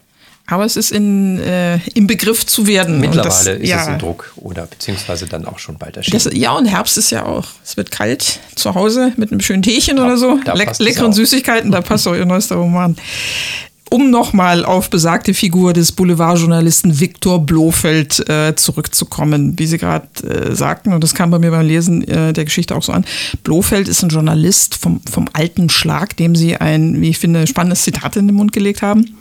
[0.51, 3.01] Aber es ist in, äh, im Begriff zu werden.
[3.01, 6.23] Mittlerweile das, ist ja, es im Druck oder beziehungsweise dann auch schon bald erschienen.
[6.25, 7.45] Das, ja, und Herbst ist ja auch.
[7.63, 10.41] Es wird kalt zu Hause mit einem schönen Teechen oder so.
[10.47, 11.13] da Leck, passt es leckeren.
[11.13, 12.97] Süßigkeiten, da passt auch ihr neuester Roman.
[13.91, 20.55] Um nochmal auf besagte Figur des Boulevardjournalisten Viktor Blofeld äh, zurückzukommen, wie Sie gerade äh,
[20.55, 23.05] sagten, und das kam bei mir beim Lesen äh, der Geschichte auch so an.
[23.45, 27.83] Blofeld ist ein Journalist vom, vom alten Schlag, dem Sie ein, wie ich finde, spannendes
[27.83, 29.17] Zitat in den Mund gelegt haben.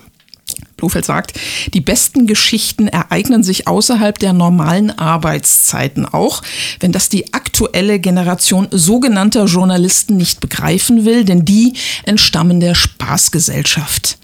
[0.78, 1.34] Blofeld sagt,
[1.74, 6.44] die besten Geschichten ereignen sich außerhalb der normalen Arbeitszeiten, auch
[6.80, 11.74] wenn das die aktuelle Generation sogenannter Journalisten nicht begreifen will, denn die
[12.06, 14.20] entstammen der Spaßgesellschaft.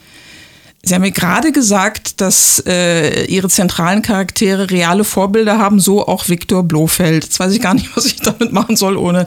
[0.85, 6.27] Sie haben mir gerade gesagt, dass äh, Ihre zentralen Charaktere reale Vorbilder haben, so auch
[6.27, 7.23] Viktor Blofeld.
[7.23, 9.25] Jetzt weiß ich gar nicht, was ich damit machen soll, ohne,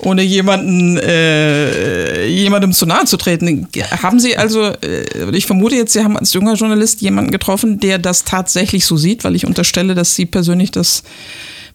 [0.00, 3.68] ohne jemanden, äh, jemandem zu nahe zu treten.
[4.02, 7.98] Haben Sie also, äh, ich vermute jetzt, Sie haben als junger Journalist jemanden getroffen, der
[7.98, 11.04] das tatsächlich so sieht, weil ich unterstelle, dass Sie persönlich das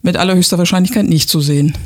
[0.01, 1.77] mit allerhöchster Wahrscheinlichkeit nicht so sehen.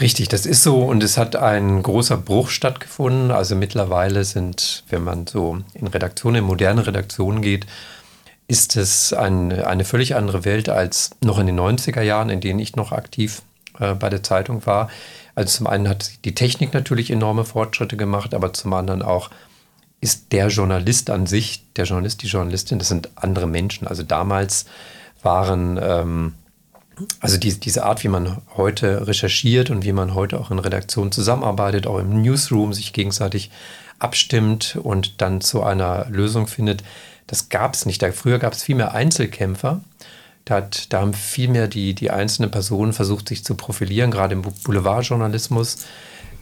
[0.00, 3.30] Richtig, das ist so und es hat ein großer Bruch stattgefunden.
[3.30, 7.66] Also mittlerweile sind, wenn man so in Redaktionen, in moderne Redaktionen geht,
[8.46, 12.60] ist es ein, eine völlig andere Welt als noch in den 90er Jahren, in denen
[12.60, 13.42] ich noch aktiv
[13.80, 14.90] äh, bei der Zeitung war.
[15.34, 19.30] Also zum einen hat die Technik natürlich enorme Fortschritte gemacht, aber zum anderen auch
[20.00, 23.88] ist der Journalist an sich, der Journalist, die Journalistin, das sind andere Menschen.
[23.88, 24.66] Also damals
[25.22, 26.34] waren ähm,
[27.20, 31.12] also die, diese Art, wie man heute recherchiert und wie man heute auch in Redaktionen
[31.12, 33.50] zusammenarbeitet, auch im Newsroom sich gegenseitig
[33.98, 36.82] abstimmt und dann zu einer Lösung findet,
[37.26, 38.02] das gab es nicht.
[38.02, 39.80] Da, früher gab es viel mehr Einzelkämpfer.
[40.44, 44.34] Da, hat, da haben viel mehr die, die einzelnen Personen versucht, sich zu profilieren, gerade
[44.34, 45.86] im Boulevardjournalismus.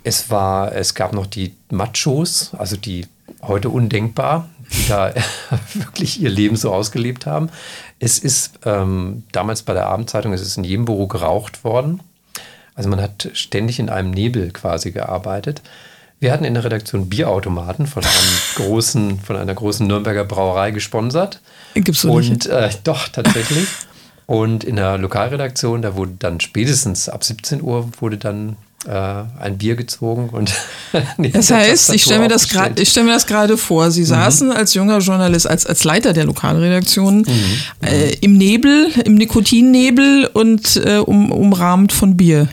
[0.02, 3.06] Es, war, es gab noch die Machos, also die
[3.42, 5.12] heute undenkbar, die da
[5.74, 7.50] wirklich ihr Leben so ausgelebt haben.
[7.98, 12.00] Es ist ähm, damals bei der Abendzeitung, es ist in jedem Büro geraucht worden.
[12.74, 15.62] Also man hat ständig in einem Nebel quasi gearbeitet.
[16.20, 21.40] Wir hatten in der Redaktion Bierautomaten von einem großen, von einer großen Nürnberger Brauerei gesponsert.
[21.74, 22.30] Gibt's so nicht?
[22.30, 23.68] Und äh, doch, tatsächlich.
[24.26, 29.76] Und in der Lokalredaktion, da wurde dann spätestens ab 17 Uhr wurde dann ein Bier
[29.76, 30.52] gezogen und
[31.32, 33.90] Das heißt, ich stelle mir das gerade, ich stelle mir das gerade vor.
[33.90, 37.26] Sie saßen als junger Journalist, als, als Leiter der Lokalredaktion
[37.84, 42.48] äh, im Nebel, im Nikotinnebel und äh, um, umrahmt von Bier.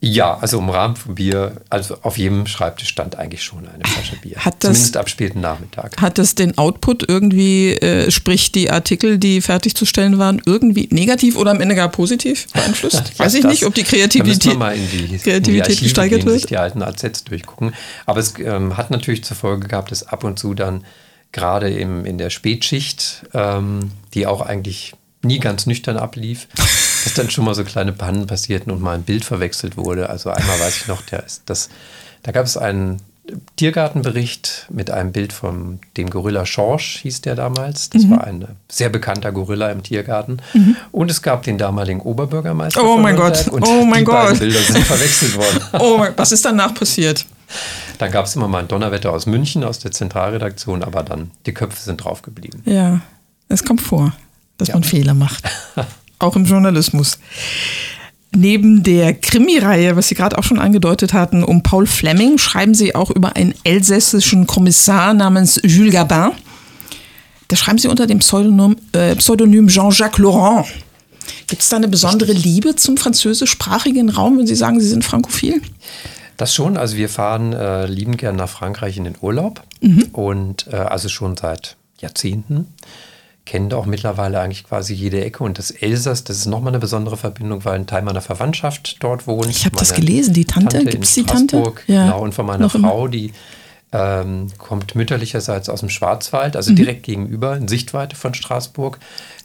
[0.00, 4.36] Ja, also umrahmt von Bier, also auf jedem Schreibtisch stand eigentlich schon eine Flasche Bier.
[4.36, 6.00] Hat das- Zumindest ab späten Nachmittag.
[6.00, 11.50] Hat das den Output irgendwie, äh, sprich die Artikel, die fertigzustellen waren, irgendwie negativ oder
[11.50, 13.12] am Ende gar positiv beeinflusst?
[13.18, 16.30] Weiß ich Das- nicht, ob die Kreativität, mal in die, in die Kreativität gesteigert gehen,
[16.30, 16.50] sich wird.
[16.50, 17.74] die alten AZs durchgucken.
[18.06, 20.84] Aber es ähm, hat natürlich zur Folge gehabt, dass ab und zu dann
[21.32, 26.48] gerade im, in der Spätschicht, ähm, die auch eigentlich nie ganz nüchtern ablief,
[27.04, 30.08] dass dann schon mal so kleine Pannen passierten und mal ein Bild verwechselt wurde.
[30.10, 31.68] Also einmal weiß ich noch, der ist das,
[32.22, 33.00] da gab es einen
[33.56, 37.90] Tiergartenbericht mit einem Bild von dem Gorilla Schorsch, hieß der damals.
[37.90, 38.10] Das Mhm.
[38.10, 40.40] war ein sehr bekannter Gorilla im Tiergarten.
[40.92, 42.82] Und es gab den damaligen Oberbürgermeister.
[42.82, 44.38] Oh mein Nürnberg Gott, Und oh mein die beiden Gott.
[44.38, 45.60] Bilder sind verwechselt worden.
[45.78, 47.26] Oh, was ist danach passiert?
[47.98, 51.52] Dann gab es immer mal ein Donnerwetter aus München, aus der Zentralredaktion, aber dann die
[51.52, 52.62] Köpfe sind drauf geblieben.
[52.64, 53.00] Ja,
[53.48, 54.12] es kommt vor,
[54.58, 54.74] dass Ja.
[54.74, 55.44] man Fehler macht.
[56.18, 57.18] Auch im Journalismus.
[58.36, 62.94] Neben der Krimireihe, was Sie gerade auch schon angedeutet hatten, um Paul Fleming, schreiben Sie
[62.94, 66.32] auch über einen elsässischen Kommissar namens Jules Gabin.
[67.48, 70.66] Da schreiben Sie unter dem Pseudonym, äh, Pseudonym Jean-Jacques Laurent.
[71.46, 75.62] Gibt es da eine besondere Liebe zum französischsprachigen Raum, wenn Sie sagen, Sie sind frankophil?
[76.36, 79.62] Das schon, also wir fahren äh, lieben gern nach Frankreich in den Urlaub
[80.12, 82.66] und äh, also schon seit Jahrzehnten.
[83.48, 87.16] Kennen auch mittlerweile eigentlich quasi jede Ecke und das Elsass, das ist nochmal eine besondere
[87.16, 89.48] Verbindung, weil ein Teil meiner Verwandtschaft dort wohnt.
[89.48, 91.72] Ich hab das gelesen, die Tante, in gibt's die Tante?
[91.86, 92.04] Ja.
[92.04, 92.88] Genau, und von meiner Noch immer.
[92.88, 93.32] Frau, die
[93.90, 96.58] ähm, kommt mütterlicherseits aus dem Schwarzwald, Mhm.
[96.58, 98.98] also direkt gegenüber, in Sichtweite von Straßburg.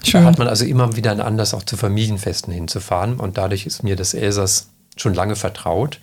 [0.03, 0.21] Schön.
[0.21, 3.83] Da hat man also immer wieder einen Anlass, auch zu Familienfesten hinzufahren und dadurch ist
[3.83, 5.99] mir das Elsass schon lange vertraut.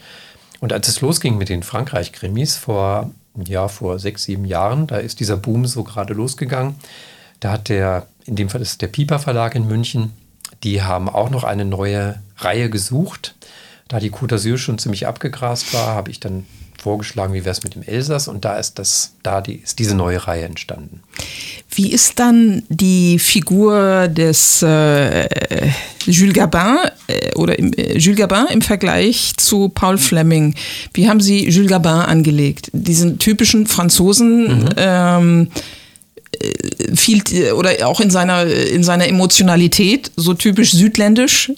[0.60, 3.10] Und als es losging mit den Frankreich-Krimis vor,
[3.46, 6.76] ja, vor sechs, sieben Jahren, da ist dieser Boom so gerade losgegangen.
[7.40, 10.12] Da hat der, in dem Fall ist es der Piper Verlag in München,
[10.62, 13.35] die haben auch noch eine neue Reihe gesucht.
[13.88, 16.46] Da die Côte d'Azur schon ziemlich abgegrast war, habe ich dann
[16.81, 19.94] vorgeschlagen, wie wäre es mit dem Elsass und da ist das, da die, ist diese
[19.94, 21.03] neue Reihe entstanden.
[21.70, 25.29] Wie ist dann die Figur des äh,
[26.07, 30.55] Jules Gabin äh, oder im, äh, Jules Gabin im Vergleich zu Paul Fleming?
[30.94, 32.70] Wie haben Sie Jules Gabin angelegt?
[32.72, 34.68] Diesen typischen Franzosen, mhm.
[34.76, 35.61] ähm, äh,
[36.94, 37.22] viel
[37.53, 41.53] oder auch in seiner in seiner Emotionalität so typisch südländisch.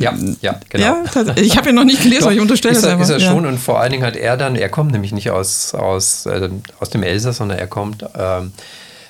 [0.00, 0.84] Ja, ja, genau.
[0.84, 1.04] Ja,
[1.36, 3.30] ich habe ihn noch nicht gelesen, Doch, ich unterstelle ist er, Ist er ja.
[3.30, 6.50] schon und vor allen Dingen hat er dann, er kommt nämlich nicht aus aus äh,
[6.78, 8.52] aus dem Elsass, sondern er kommt ähm,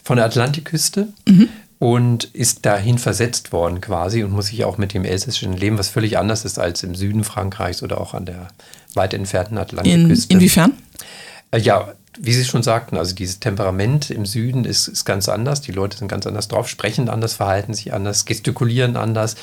[0.03, 1.09] von der Atlantikküste.
[1.29, 1.49] Mhm.
[1.79, 5.89] Und ist dahin versetzt worden quasi und muss sich auch mit dem elsässischen Leben, was
[5.89, 8.49] völlig anders ist als im Süden Frankreichs oder auch an der
[8.93, 10.31] weit entfernten Atlantikküste.
[10.31, 10.73] In, inwiefern?
[11.51, 15.61] Äh, ja, wie Sie schon sagten, also dieses Temperament im Süden ist, ist ganz anders.
[15.61, 19.37] Die Leute sind ganz anders drauf, sprechen anders, verhalten sich anders, gestikulieren anders.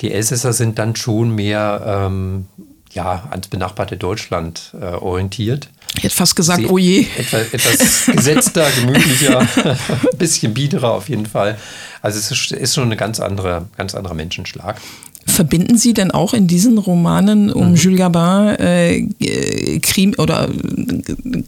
[0.00, 2.46] Die Elsässer sind dann schon mehr ähm,
[2.92, 5.68] ja, ans benachbarte Deutschland äh, orientiert.
[5.96, 7.06] Ich hätte fast gesagt, Sie, oh je.
[7.16, 9.78] Etwas, etwas gesetzter, gemütlicher, ein
[10.18, 11.58] bisschen biederer auf jeden Fall.
[12.02, 14.80] Also es ist, ist schon ein ganz anderer, ganz anderer Menschenschlag.
[15.26, 17.76] Verbinden Sie denn auch in diesen Romanen um mhm.
[17.76, 21.42] Jules Gabin äh, Krim oder äh,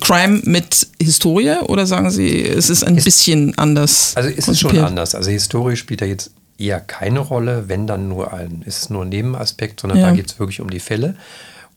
[0.00, 4.12] Crime mit Historie oder sagen Sie, es ist ein ist, bisschen anders?
[4.16, 5.14] Also ist es schon anders.
[5.14, 9.02] Also Historie spielt da jetzt eher keine Rolle, wenn dann nur ein, ist es nur
[9.02, 10.08] ein Nebenaspekt, sondern ja.
[10.08, 11.16] da geht es wirklich um die Fälle.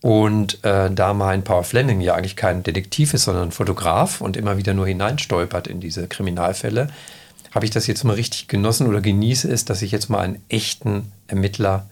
[0.01, 4.37] Und äh, da mein Paul Fleming ja eigentlich kein Detektiv ist, sondern ein Fotograf und
[4.37, 6.87] immer wieder nur hineinstolpert in diese Kriminalfälle,
[7.57, 10.39] habe ich das jetzt mal richtig genossen oder genieße es, dass ich jetzt mal einen
[10.47, 11.89] echten Ermittler,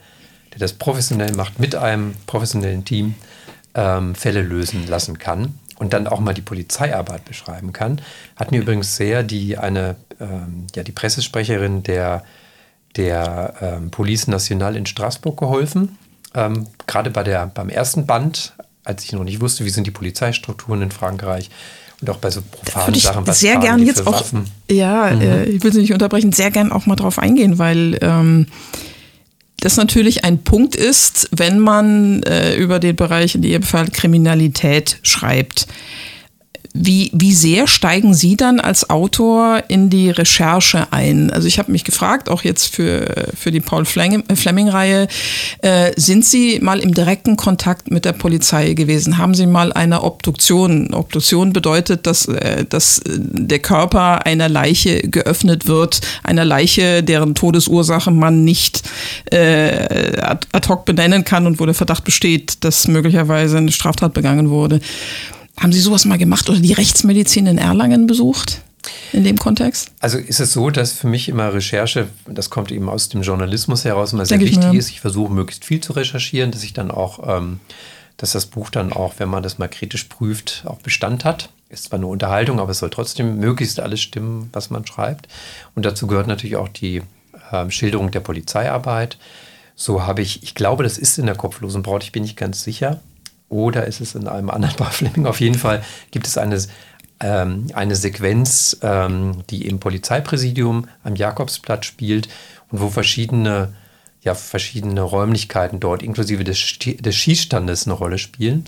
[0.53, 3.15] der das professionell macht, mit einem professionellen Team
[3.73, 7.99] ähm, Fälle lösen lassen kann und dann auch mal die Polizeiarbeit beschreiben kann.
[8.35, 12.23] Hat mir übrigens sehr die eine ähm, ja die Pressesprecherin der
[12.95, 15.97] der ähm, Police Nationale in Straßburg geholfen
[16.35, 20.83] ähm, gerade bei beim ersten Band, als ich noch nicht wusste, wie sind die Polizeistrukturen
[20.83, 21.49] in Frankreich
[22.01, 24.45] und auch bei so profanen Sachen, was sehr gern jetzt auch, Waffen.
[24.69, 25.21] ja, mhm.
[25.21, 28.47] äh, ich will Sie nicht unterbrechen, sehr gern auch mal drauf eingehen, weil ähm,
[29.59, 34.99] das natürlich ein Punkt ist, wenn man äh, über den Bereich in Ihrem Fall Kriminalität
[35.01, 35.67] schreibt.
[36.77, 41.31] Wie, wie sehr steigen Sie dann als Autor in die Recherche ein?
[41.31, 45.07] Also ich habe mich gefragt, auch jetzt für, für die Paul Fleming-Reihe,
[45.61, 49.17] äh, sind Sie mal im direkten Kontakt mit der Polizei gewesen?
[49.17, 50.93] Haben Sie mal eine Obduktion?
[50.93, 58.11] Obduktion bedeutet, dass, äh, dass der Körper einer Leiche geöffnet wird, einer Leiche, deren Todesursache
[58.11, 58.83] man nicht
[59.31, 64.49] äh, ad hoc benennen kann und wo der Verdacht besteht, dass möglicherweise eine Straftat begangen
[64.49, 64.81] wurde.
[65.57, 68.61] Haben Sie sowas mal gemacht oder die Rechtsmedizin in Erlangen besucht?
[69.13, 69.91] in dem Kontext?
[69.99, 73.85] Also ist es so, dass für mich immer Recherche, das kommt eben aus dem Journalismus
[73.85, 74.89] heraus, immer sehr wichtig ich ist.
[74.89, 77.59] Ich versuche möglichst viel zu recherchieren, dass ich dann auch, ähm,
[78.17, 81.49] dass das Buch dann auch, wenn man das mal kritisch prüft, auch Bestand hat.
[81.69, 85.27] Ist zwar eine Unterhaltung, aber es soll trotzdem möglichst alles stimmen, was man schreibt.
[85.73, 87.01] Und dazu gehört natürlich auch die
[87.51, 89.17] äh, Schilderung der Polizeiarbeit.
[89.75, 92.63] So habe ich, ich glaube, das ist in der kopflosen Braut, ich bin nicht ganz
[92.63, 93.01] sicher,
[93.55, 95.25] oder ist es in einem anderen Bar Fleming?
[95.25, 96.59] Auf jeden Fall gibt es eine,
[97.19, 102.27] ähm, eine Sequenz, ähm, die im Polizeipräsidium am Jakobsplatz spielt
[102.71, 103.73] und wo verschiedene,
[104.21, 108.65] ja, verschiedene Räumlichkeiten dort, inklusive des, des Schießstandes, eine Rolle spielen.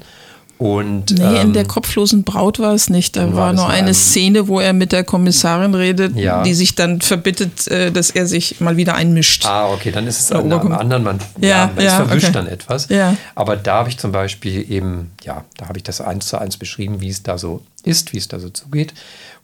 [0.58, 3.16] Und, nee, ähm, in der kopflosen Braut war es nicht.
[3.16, 6.42] Da war, nur eine Szene, wo er mit der Kommissarin redet, ja.
[6.42, 9.46] die sich dann verbittet, äh, dass er sich mal wieder einmischt.
[9.46, 12.34] Ah, okay, dann ist es an einem anderen, man, ja, ja, es ja, verwischt okay.
[12.34, 12.90] dann etwas.
[12.90, 13.16] Ja.
[13.36, 16.58] Aber da habe ich zum Beispiel eben, ja, da habe ich das eins zu eins
[16.58, 18.96] beschrieben, wie es da so ist, wie es da so zugeht.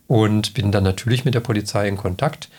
[0.07, 2.49] Und bin dann natürlich mit der Polizei in Kontakt.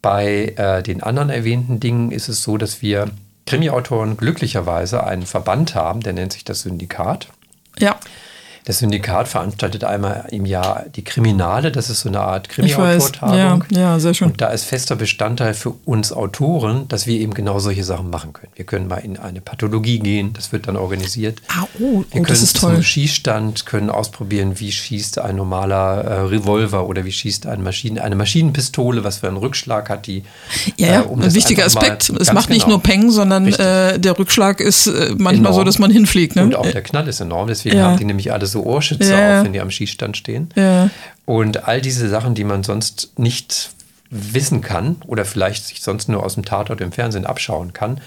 [0.00, 3.10] Bei äh, den anderen erwähnten Dingen ist es so, dass wir
[3.46, 7.28] Krimi-Autoren glücklicherweise einen Verband haben, der nennt sich das Syndikat.
[7.78, 7.98] Ja.
[8.66, 13.64] Das Syndikat veranstaltet einmal im Jahr die Kriminale, das ist so eine Art Krimi-Autortagung.
[13.70, 14.28] Ja, ja, sehr schön.
[14.28, 18.32] Und da ist fester Bestandteil für uns Autoren, dass wir eben genau solche Sachen machen
[18.32, 18.52] können.
[18.54, 21.42] Wir können mal in eine Pathologie gehen, das wird dann organisiert.
[21.48, 22.76] Ah, oh, wir oh, können das ist toll.
[22.76, 27.98] zum Schießstand, können ausprobieren, wie schießt ein normaler äh, Revolver oder wie schießt ein Maschinen,
[27.98, 30.24] eine Maschinenpistole, was für einen Rückschlag hat die.
[30.78, 32.08] Ja, ja äh, um ein wichtiger Aspekt.
[32.08, 32.54] Es macht genau.
[32.54, 35.54] nicht nur Peng, sondern äh, der Rückschlag ist äh, manchmal enorm.
[35.54, 36.34] so, dass man hinfliegt.
[36.36, 36.44] Ne?
[36.44, 37.88] Und auch der Knall ist enorm, deswegen ja.
[37.88, 39.38] haben die nämlich alles so Ohrschützer ja.
[39.38, 40.48] auf, wenn die am Schießstand stehen.
[40.54, 40.88] Ja.
[41.26, 43.70] Und all diese Sachen, die man sonst nicht
[44.10, 48.00] wissen kann oder vielleicht sich sonst nur aus dem Tatort im Fernsehen abschauen kann,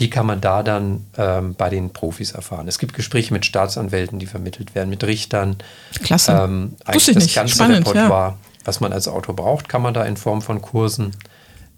[0.00, 2.66] die kann man da dann ähm, bei den Profis erfahren.
[2.66, 5.56] Es gibt Gespräche mit Staatsanwälten, die vermittelt werden, mit Richtern.
[6.02, 6.32] Klasse.
[6.32, 7.34] Ähm, eigentlich das nicht.
[7.34, 8.38] ganze Spannend, Repertoire, ja.
[8.64, 11.12] was man als Autor braucht, kann man da in Form von Kursen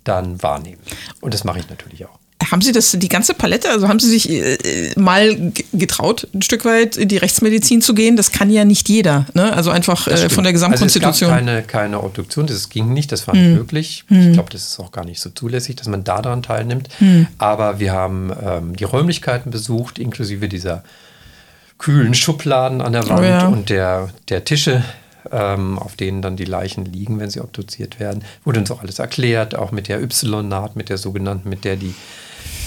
[0.05, 0.81] dann wahrnehmen.
[1.21, 2.19] Und das mache ich natürlich auch.
[2.51, 6.65] Haben Sie das, die ganze Palette, also haben Sie sich äh, mal getraut, ein Stück
[6.65, 8.17] weit in die Rechtsmedizin zu gehen?
[8.17, 9.53] Das kann ja nicht jeder, ne?
[9.53, 11.31] Also einfach äh, von der Gesamtkonstitution.
[11.31, 13.55] Also es gab keine, keine Obduktion, das ging nicht, das war nicht hm.
[13.55, 14.05] möglich.
[14.09, 14.29] Hm.
[14.29, 16.89] Ich glaube, das ist auch gar nicht so zulässig, dass man da daran teilnimmt.
[16.99, 17.27] Hm.
[17.39, 20.83] Aber wir haben ähm, die Räumlichkeiten besucht, inklusive dieser
[21.79, 23.47] kühlen Schubladen an der Wand oh ja.
[23.49, 24.83] und der, der Tische,
[25.33, 28.25] ähm, auf denen dann die Leichen liegen, wenn sie obduziert werden.
[28.45, 31.95] Wurde uns auch alles erklärt, auch mit der Y-Naht, mit der sogenannten, mit der die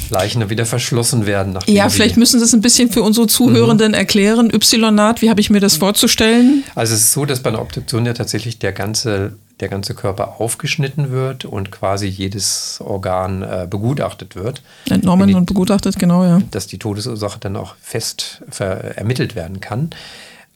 [0.10, 1.58] Leichen dann wieder verschlossen werden.
[1.68, 3.98] Ja, vielleicht müssen Sie es ein bisschen für unsere Zuhörenden mhm.
[3.98, 4.50] erklären.
[4.54, 6.64] Y-Naht, wie habe ich mir das vorzustellen?
[6.76, 10.40] Also es ist so, dass bei einer Obduktion ja tatsächlich der ganze, der ganze Körper
[10.40, 14.62] aufgeschnitten wird und quasi jedes Organ äh, begutachtet wird.
[14.90, 16.42] Entnommen die, und begutachtet, genau, ja.
[16.52, 19.90] Dass die Todesursache dann auch fest ermittelt werden kann.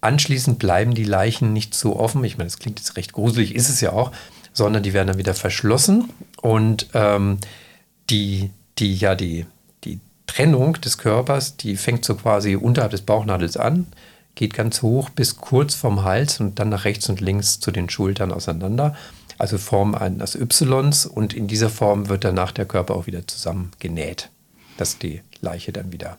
[0.02, 2.24] Anschließend bleiben die Leichen nicht so offen.
[2.24, 4.12] Ich meine, das klingt jetzt recht gruselig, ist es ja auch,
[4.52, 6.10] sondern die werden dann wieder verschlossen
[6.42, 7.38] und ähm,
[8.10, 9.46] die, die, ja, die,
[9.84, 13.88] die Trennung des Körpers, die fängt so quasi unterhalb des Bauchnadels an,
[14.34, 17.90] geht ganz hoch bis kurz vom Hals und dann nach rechts und links zu den
[17.90, 18.96] Schultern auseinander.
[19.38, 24.30] Also Form eines Ys und in dieser Form wird danach der Körper auch wieder zusammengenäht,
[24.78, 26.18] dass die Leiche dann wieder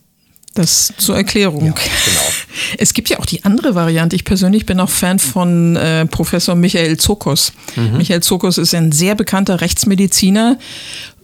[0.55, 1.65] das zur Erklärung.
[1.65, 2.77] Ja, genau.
[2.79, 4.17] Es gibt ja auch die andere Variante.
[4.17, 7.53] Ich persönlich bin auch Fan von äh, Professor Michael Zokos.
[7.77, 7.99] Mhm.
[7.99, 10.59] Michael Zokos ist ein sehr bekannter Rechtsmediziner,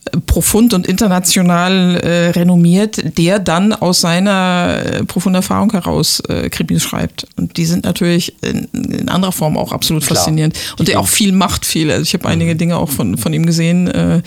[0.06, 6.48] äh, profund und international äh, renommiert, der dann aus seiner äh, profunden Erfahrung heraus äh,
[6.48, 7.26] Krimis schreibt.
[7.36, 10.16] Und die sind natürlich in, in anderer Form auch absolut Klar.
[10.16, 10.56] faszinierend.
[10.78, 11.90] Und der auch viel macht, viel.
[11.90, 12.32] Also ich habe mhm.
[12.32, 13.88] einige Dinge auch von, von ihm gesehen.
[13.88, 14.22] Äh,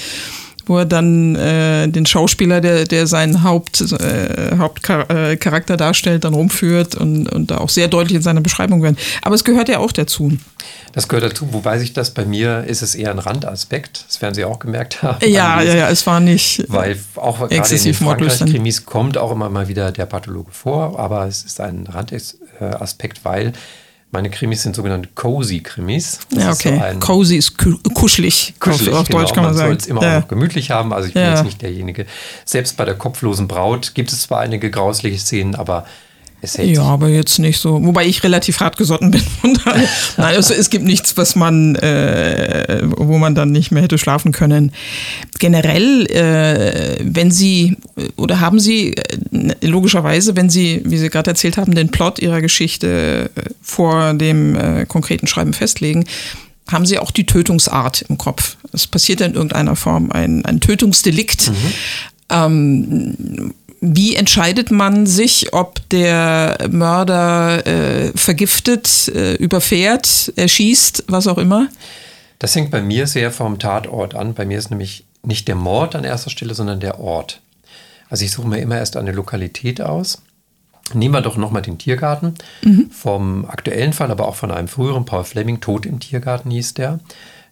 [0.65, 6.95] wo er dann äh, den Schauspieler, der, der seinen Haupt, äh, Hauptcharakter darstellt, dann rumführt
[6.95, 8.97] und, und da auch sehr deutlich in seiner Beschreibung werden.
[9.21, 10.31] Aber es gehört ja auch dazu.
[10.93, 14.05] Das gehört dazu, wobei sich das bei mir ist es eher ein Randaspekt.
[14.07, 15.25] Das werden Sie auch gemerkt haben.
[15.27, 16.63] Ja, ja, ja, es war nicht.
[16.67, 21.27] Weil auch gerade in den Frankreich-Krimis kommt auch immer mal wieder der Pathologe vor, aber
[21.27, 23.53] es ist ein Randaspekt, weil
[24.11, 26.19] meine Krimis sind sogenannte Cozy-Krimis.
[26.31, 26.75] Ja, okay.
[26.75, 27.57] Ist so Cozy ist
[27.93, 28.53] kuschelig.
[28.59, 29.19] Kuschelig, auf, genau.
[29.19, 29.69] Deutsch kann man, man sagen.
[29.69, 30.17] soll es immer ja.
[30.17, 30.93] auch noch gemütlich haben.
[30.93, 31.35] Also ich bin ja.
[31.35, 32.05] jetzt nicht derjenige.
[32.45, 35.85] Selbst bei der kopflosen Braut gibt es zwar einige grausliche Szenen, aber
[36.57, 37.83] ja, aber jetzt nicht so.
[37.83, 39.21] Wobei ich relativ hart gesotten bin.
[39.65, 44.31] Nein, also es gibt nichts, was man, äh, wo man dann nicht mehr hätte schlafen
[44.31, 44.71] können.
[45.39, 47.77] Generell, äh, wenn Sie
[48.15, 52.41] oder haben Sie äh, logischerweise, wenn Sie, wie Sie gerade erzählt haben, den Plot Ihrer
[52.41, 56.05] Geschichte äh, vor dem äh, konkreten Schreiben festlegen,
[56.71, 58.57] haben Sie auch die Tötungsart im Kopf.
[58.73, 61.49] Es passiert in irgendeiner Form ein, ein Tötungsdelikt.
[61.49, 61.55] Mhm.
[62.29, 71.39] Ähm, wie entscheidet man sich, ob der Mörder äh, vergiftet, äh, überfährt, erschießt, was auch
[71.39, 71.67] immer?
[72.37, 74.35] Das hängt bei mir sehr vom Tatort an.
[74.35, 77.41] Bei mir ist nämlich nicht der Mord an erster Stelle, sondern der Ort.
[78.09, 80.21] Also ich suche mir immer erst eine Lokalität aus.
[80.93, 82.35] Nehmen wir doch nochmal den Tiergarten.
[82.63, 82.91] Mhm.
[82.91, 86.99] Vom aktuellen Fall, aber auch von einem früheren Paul Fleming, Tod im Tiergarten hieß der.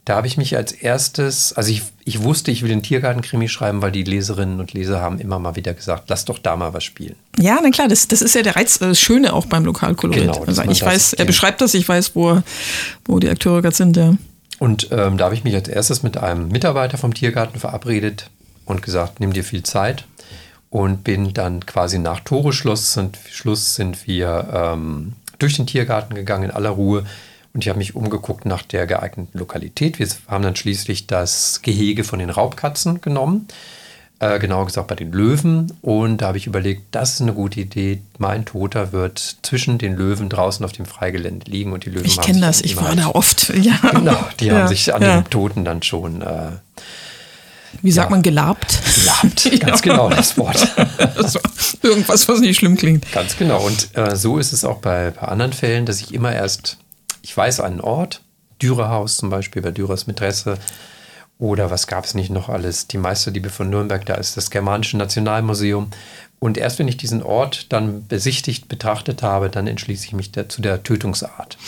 [0.05, 3.81] Da habe ich mich als erstes, also ich, ich wusste, ich will den Tiergarten-Krimi schreiben,
[3.81, 6.83] weil die Leserinnen und Leser haben immer mal wieder gesagt, lass doch da mal was
[6.83, 7.15] spielen.
[7.37, 10.23] Ja, na klar, das, das ist ja der Reiz, das Schöne auch beim Lokalkolorit.
[10.23, 12.41] Genau, also ich weiß, er beschreibt das, ich weiß, wo,
[13.05, 14.15] wo die Akteure gerade sind, ja.
[14.57, 18.29] Und ähm, da habe ich mich als erstes mit einem Mitarbeiter vom Tiergarten verabredet
[18.65, 20.05] und gesagt, nimm dir viel Zeit.
[20.69, 26.43] Und bin dann quasi nach Toreschluss sind, Schluss sind wir ähm, durch den Tiergarten gegangen
[26.45, 27.05] in aller Ruhe
[27.53, 29.99] und ich habe mich umgeguckt nach der geeigneten Lokalität.
[29.99, 33.47] Wir haben dann schließlich das Gehege von den Raubkatzen genommen.
[34.21, 35.71] Äh, genauer gesagt bei den Löwen.
[35.81, 38.01] Und da habe ich überlegt, das ist eine gute Idee.
[38.17, 42.19] Mein Toter wird zwischen den Löwen draußen auf dem Freigelände liegen und die Löwen Ich
[42.19, 43.53] kenne das, ich war da oft.
[43.59, 43.77] Ja.
[43.91, 44.55] Genau, die ja.
[44.55, 45.21] haben sich an ja.
[45.21, 46.21] dem Toten dann schon.
[46.21, 46.51] Äh,
[47.81, 48.79] wie sagt ja, man, gelabt?
[48.95, 50.67] Gelabt, ganz genau das Wort.
[51.15, 51.39] also,
[51.81, 53.09] irgendwas, was nicht schlimm klingt.
[53.11, 53.65] Ganz genau.
[53.65, 56.77] Und äh, so ist es auch bei, bei anderen Fällen, dass ich immer erst
[57.21, 58.23] ich weiß einen Ort,
[58.61, 60.57] Dürerhaus zum Beispiel, bei Dürers Mätresse.
[61.37, 62.87] Oder was gab es nicht noch alles?
[62.87, 65.89] Die Meisterliebe von Nürnberg, da ist das Germanische Nationalmuseum.
[66.39, 70.47] Und erst wenn ich diesen Ort dann besichtigt, betrachtet habe, dann entschließe ich mich der,
[70.47, 71.57] zu der Tötungsart.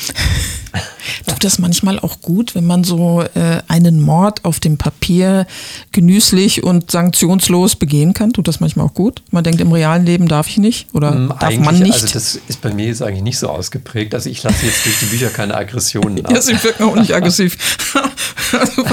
[1.27, 5.45] Tut das manchmal auch gut, wenn man so äh, einen Mord auf dem Papier
[5.91, 8.31] genüsslich und sanktionslos begehen kann?
[8.31, 9.21] Tut das manchmal auch gut?
[9.31, 11.93] Man denkt, im realen Leben darf ich nicht oder ähm, darf man nicht?
[11.93, 14.13] Also das ist bei mir jetzt eigentlich nicht so ausgeprägt.
[14.13, 16.31] Also ich lasse jetzt durch die Bücher keine Aggressionen ab.
[16.31, 17.57] ja, sie wirken auch nicht aggressiv.
[18.53, 18.83] also,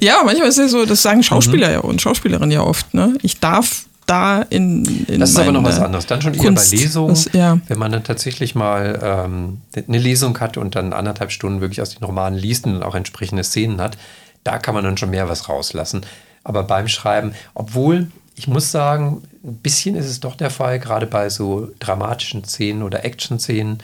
[0.00, 1.72] ja, manchmal ist es so, das sagen Schauspieler mhm.
[1.72, 2.94] ja und Schauspielerinnen ja oft.
[2.94, 3.18] Ne?
[3.22, 6.06] Ich darf da in, in Das ist aber noch was anderes.
[6.06, 7.58] Dann schon Kunst, eher bei Lesungen, das, ja.
[7.66, 11.94] wenn man dann tatsächlich mal ähm, eine Lesung hat und dann anderthalb Stunden wirklich aus
[11.94, 13.96] den Romanen liest und auch entsprechende Szenen hat,
[14.44, 16.02] da kann man dann schon mehr was rauslassen.
[16.42, 21.06] Aber beim Schreiben, obwohl ich muss sagen, ein bisschen ist es doch der Fall, gerade
[21.06, 23.78] bei so dramatischen Szenen oder Action-Szenen.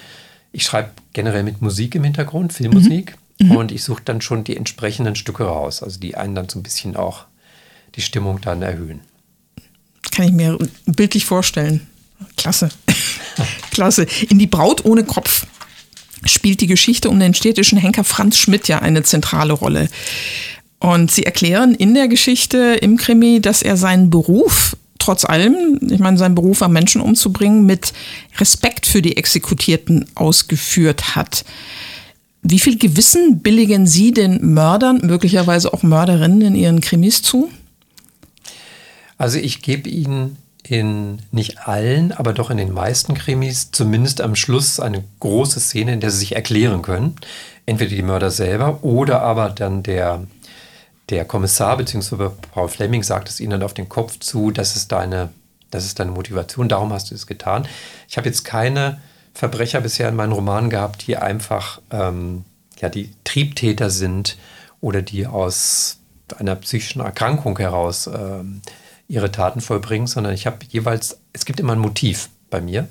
[0.53, 3.17] Ich schreibe generell mit Musik im Hintergrund, Filmmusik.
[3.41, 3.51] Mhm.
[3.51, 6.63] Und ich suche dann schon die entsprechenden Stücke raus, also die einen dann so ein
[6.63, 7.25] bisschen auch
[7.97, 9.01] die Stimmung dann erhöhen.
[10.11, 11.87] Kann ich mir bildlich vorstellen.
[12.37, 12.69] Klasse.
[13.71, 14.07] Klasse.
[14.29, 15.47] In Die Braut ohne Kopf
[16.25, 19.89] spielt die Geschichte um den städtischen Henker Franz Schmidt ja eine zentrale Rolle.
[20.79, 25.99] Und sie erklären in der Geschichte im Krimi, dass er seinen Beruf trotz allem, ich
[25.99, 27.93] meine, seinen Beruf am Menschen umzubringen, mit
[28.39, 31.45] Respekt für die Exekutierten ausgeführt hat.
[32.43, 37.51] Wie viel Gewissen billigen Sie den Mördern, möglicherweise auch Mörderinnen in Ihren Krimis zu?
[39.19, 40.39] Also ich gebe Ihnen
[40.69, 45.93] in nicht allen, aber doch in den meisten Krimis zumindest am Schluss eine große Szene,
[45.93, 47.17] in der sie sich erklären können.
[47.67, 50.27] Entweder die Mörder selber oder aber dann der,
[51.11, 52.31] der Kommissar bzw.
[52.53, 55.31] Paul Fleming sagt es ihnen dann auf den Kopf zu, das ist deine,
[55.71, 57.69] das ist deine Motivation, darum hast du es getan.
[58.09, 59.01] Ich habe jetzt keine
[59.35, 62.45] Verbrecher bisher in meinen Romanen gehabt, die einfach ähm,
[62.81, 64.39] ja, die Triebtäter sind
[64.81, 65.99] oder die aus
[66.39, 68.63] einer psychischen Erkrankung heraus ähm,
[69.09, 72.89] ihre Taten vollbringen, sondern ich habe jeweils, es gibt immer ein Motiv bei mir.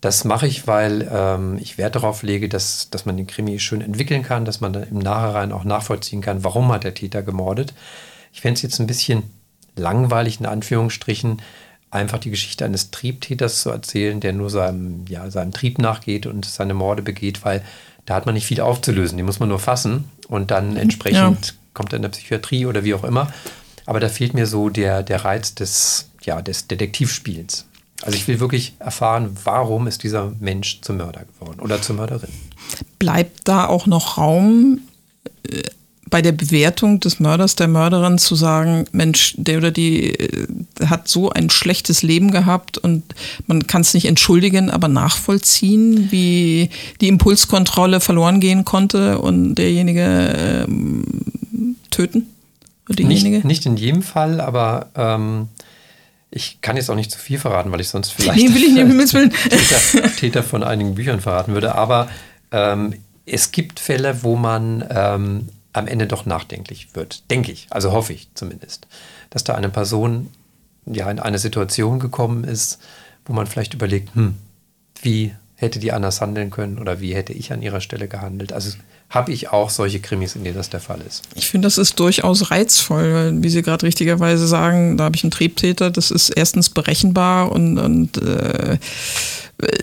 [0.00, 3.80] Das mache ich, weil ähm, ich Wert darauf lege, dass, dass man den Krimi schön
[3.80, 7.74] entwickeln kann, dass man dann im Nachhinein auch nachvollziehen kann, warum hat der Täter gemordet.
[8.32, 9.22] Ich fände es jetzt ein bisschen
[9.74, 11.40] langweilig, in Anführungsstrichen,
[11.90, 16.44] einfach die Geschichte eines Triebtäters zu erzählen, der nur seinem, ja, seinem Trieb nachgeht und
[16.44, 17.62] seine Morde begeht, weil
[18.04, 19.16] da hat man nicht viel aufzulösen.
[19.16, 21.52] Die muss man nur fassen und dann entsprechend ja.
[21.74, 23.32] kommt er in der Psychiatrie oder wie auch immer.
[23.86, 27.66] Aber da fehlt mir so der, der Reiz des, ja, des Detektivspiels.
[28.02, 32.28] Also ich will wirklich erfahren, warum ist dieser Mensch zum Mörder geworden oder zur Mörderin.
[32.98, 34.80] Bleibt da auch noch Raum
[35.48, 35.62] äh,
[36.08, 40.46] bei der Bewertung des Mörders, der Mörderin zu sagen, Mensch, der oder die äh,
[40.86, 43.02] hat so ein schlechtes Leben gehabt und
[43.46, 46.70] man kann es nicht entschuldigen, aber nachvollziehen, wie
[47.00, 51.04] die Impulskontrolle verloren gehen konnte und derjenige ähm,
[51.90, 52.28] töten?
[52.88, 55.48] Nicht, nicht in jedem Fall, aber ähm,
[56.30, 58.72] ich kann jetzt auch nicht zu viel verraten, weil ich sonst vielleicht nee, will ich
[58.72, 59.12] nicht,
[59.50, 61.74] Täter, Täter, von einigen Büchern verraten würde.
[61.74, 62.08] Aber
[62.52, 67.92] ähm, es gibt Fälle, wo man ähm, am Ende doch nachdenklich wird, denke ich, also
[67.92, 68.86] hoffe ich zumindest,
[69.30, 70.30] dass da eine Person
[70.86, 72.78] ja in eine Situation gekommen ist,
[73.24, 74.36] wo man vielleicht überlegt, hm,
[75.02, 78.52] wie hätte die anders handeln können oder wie hätte ich an ihrer Stelle gehandelt.
[78.52, 78.76] Also
[79.08, 81.22] habe ich auch solche Krimis, in denen das der Fall ist.
[81.34, 85.22] Ich finde, das ist durchaus reizvoll, weil, wie Sie gerade richtigerweise sagen, da habe ich
[85.22, 88.78] einen Triebtäter, das ist erstens berechenbar und, und äh,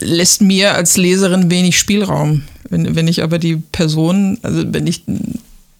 [0.00, 2.42] lässt mir als Leserin wenig Spielraum.
[2.68, 5.02] Wenn, wenn ich aber die Person, also wenn ich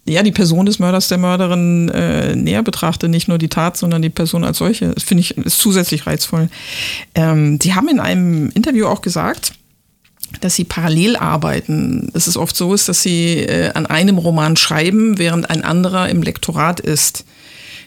[0.06, 4.02] ja, die Person des Mörders, der Mörderin äh, näher betrachte, nicht nur die Tat, sondern
[4.02, 6.50] die Person als solche, finde ich ist zusätzlich reizvoll.
[7.14, 9.52] Ähm, haben in einem Interview auch gesagt,
[10.40, 12.10] dass sie parallel arbeiten.
[12.14, 16.08] Es ist oft so, ist, dass sie äh, an einem Roman schreiben, während ein anderer
[16.08, 17.24] im Lektorat ist.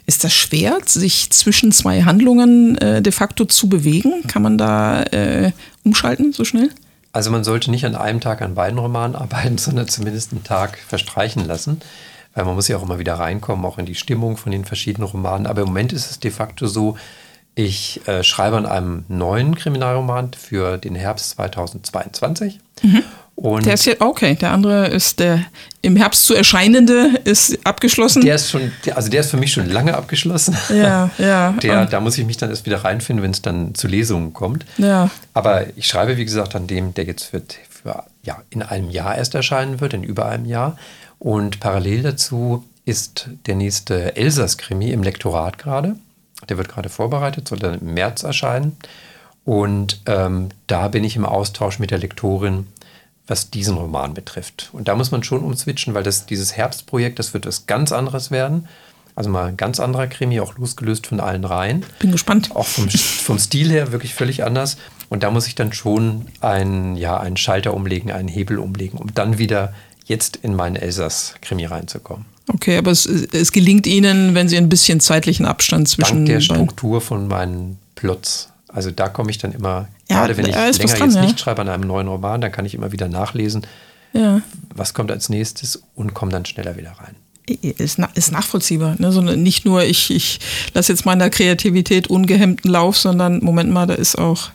[0.05, 4.23] Ist das schwer, sich zwischen zwei Handlungen äh, de facto zu bewegen?
[4.27, 5.51] Kann man da äh,
[5.83, 6.69] umschalten so schnell?
[7.11, 10.77] Also man sollte nicht an einem Tag an beiden Romanen arbeiten, sondern zumindest einen Tag
[10.77, 11.81] verstreichen lassen.
[12.33, 15.09] Weil man muss ja auch immer wieder reinkommen, auch in die Stimmung von den verschiedenen
[15.09, 15.47] Romanen.
[15.47, 16.95] Aber im Moment ist es de facto so,
[17.57, 22.59] ich äh, schreibe an einem neuen Kriminalroman für den Herbst 2022.
[22.83, 23.03] Mhm.
[23.33, 25.43] Und der ist ja, okay, der andere ist der
[25.81, 28.21] im Herbst zu erscheinende, ist abgeschlossen.
[28.23, 30.55] Der ist schon, also der ist für mich schon lange abgeschlossen.
[30.69, 31.51] Ja, ja.
[31.53, 34.63] Der, da muss ich mich dann erst wieder reinfinden, wenn es dann zu Lesungen kommt.
[34.77, 35.09] Ja.
[35.33, 39.15] Aber ich schreibe, wie gesagt, an dem, der jetzt für, für ja, in einem Jahr
[39.15, 40.77] erst erscheinen wird, in über einem Jahr.
[41.17, 45.95] Und parallel dazu ist der nächste Elsass-Krimi im Lektorat gerade.
[46.49, 48.77] Der wird gerade vorbereitet, soll dann im März erscheinen.
[49.43, 52.67] Und ähm, da bin ich im Austausch mit der Lektorin,
[53.27, 54.69] was diesen Roman betrifft.
[54.73, 58.31] Und da muss man schon umswitchen, weil das, dieses Herbstprojekt, das wird was ganz anderes
[58.31, 58.67] werden.
[59.15, 61.83] Also mal ein ganz anderer Krimi, auch losgelöst von allen Reihen.
[61.99, 62.55] Bin gespannt.
[62.55, 64.77] Auch vom, vom Stil her wirklich völlig anders.
[65.09, 69.13] Und da muss ich dann schon einen, ja, einen Schalter umlegen, einen Hebel umlegen, um
[69.13, 69.73] dann wieder
[70.05, 72.25] jetzt in meinen Elsass-Krimi reinzukommen.
[72.47, 76.17] Okay, aber es, es, gelingt Ihnen, wenn Sie ein bisschen zeitlichen Abstand zwischen.
[76.17, 78.49] Dank der Struktur von meinen Plots.
[78.69, 81.21] Also da komme ich dann immer, ja, gerade wenn ich länger dran, jetzt ja.
[81.21, 83.65] nicht schreibe an einem neuen Roman, dann kann ich immer wieder nachlesen,
[84.13, 84.41] ja.
[84.73, 87.15] was kommt als nächstes und komme dann schneller wieder rein.
[87.61, 88.95] Ist, ist nachvollziehbar.
[88.99, 89.11] Ne?
[89.11, 90.39] So, nicht nur, ich, ich
[90.73, 94.49] lasse jetzt meiner Kreativität ungehemmten Lauf, sondern Moment mal, da ist auch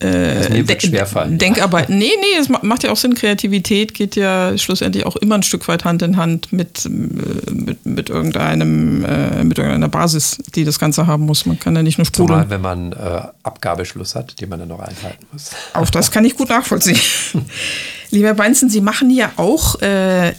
[0.00, 1.38] Also mir wird schwerfallen.
[1.38, 1.88] Denkarbeit.
[1.88, 3.14] Nee, nee, es ma- macht ja auch Sinn.
[3.14, 7.84] Kreativität geht ja schlussendlich auch immer ein Stück weit Hand in Hand mit, äh, mit,
[7.84, 11.46] mit, irgendeinem, äh, mit irgendeiner Basis, die das Ganze haben muss.
[11.46, 12.42] Man kann ja nicht nur sprudeln.
[12.44, 15.50] Zumal, wenn man äh, Abgabeschluss hat, den man dann noch einhalten muss.
[15.74, 16.98] Auch das kann ich gut nachvollziehen.
[18.10, 20.32] Lieber Beinzen, Sie machen ja auch äh,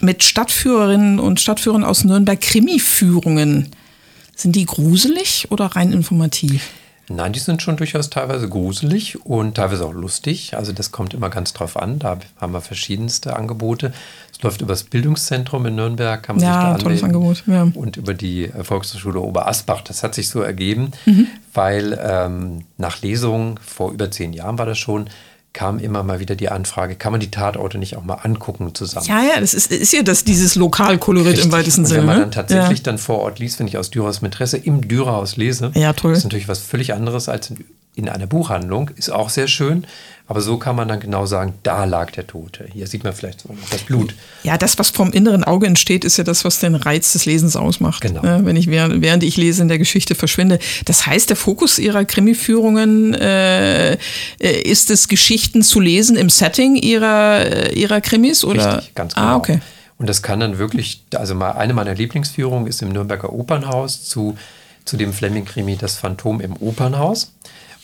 [0.00, 3.68] mit Stadtführerinnen und Stadtführern aus Nürnberg Krimi-Führungen.
[4.34, 6.62] Sind die gruselig oder rein informativ?
[7.08, 10.56] Nein, die sind schon durchaus teilweise gruselig und teilweise auch lustig.
[10.56, 11.98] Also das kommt immer ganz drauf an.
[11.98, 13.92] Da haben wir verschiedenste Angebote.
[14.32, 17.28] Es läuft über das Bildungszentrum in Nürnberg, kann man Ja, sich da tolles anmelden.
[17.28, 17.80] Angebot, ja.
[17.80, 19.82] Und über die äh, Volkshochschule Oberasbach.
[19.82, 21.26] Das hat sich so ergeben, Mhm.
[21.52, 25.10] weil ähm, nach Lesungen, vor über zehn Jahren war das schon,
[25.52, 29.06] kam immer mal wieder die Anfrage, kann man die Tatorte nicht auch mal angucken zusammen?
[29.06, 32.00] Ja, ja, das ist, ist ja das, dieses Lokalkolorit im weitesten Sinne.
[32.00, 32.22] Wenn man ne?
[32.22, 32.84] dann tatsächlich ja.
[32.84, 36.12] dann vor Ort liest, wenn ich aus Dürers Mätresse im Dürerhaus lese, Ja, toll.
[36.12, 37.64] ist natürlich was völlig anderes als in,
[37.94, 38.90] in einer Buchhandlung.
[38.96, 39.86] Ist auch sehr schön,
[40.26, 42.66] aber so kann man dann genau sagen, da lag der Tote.
[42.72, 44.14] Hier sieht man vielleicht noch das Blut.
[44.44, 47.54] Ja, das, was vom inneren Auge entsteht, ist ja das, was den Reiz des Lesens
[47.54, 48.00] ausmacht.
[48.00, 48.22] Genau.
[48.22, 48.40] Ne?
[48.44, 50.58] Wenn ich während, während ich lese in der Geschichte verschwinde.
[50.86, 53.98] Das heißt, der Fokus Ihrer Krimi-Führungen äh, äh,
[54.38, 58.42] ist es, Geschichten zu lesen im Setting Ihrer, äh, ihrer Krimis?
[58.42, 58.78] Oder?
[58.78, 59.26] Richtig, ganz genau.
[59.26, 59.60] Ah, okay.
[59.98, 64.36] Und das kann dann wirklich, also mal eine meiner Lieblingsführungen ist im Nürnberger Opernhaus zu,
[64.84, 67.32] zu dem Fleming-Krimi Das Phantom im Opernhaus.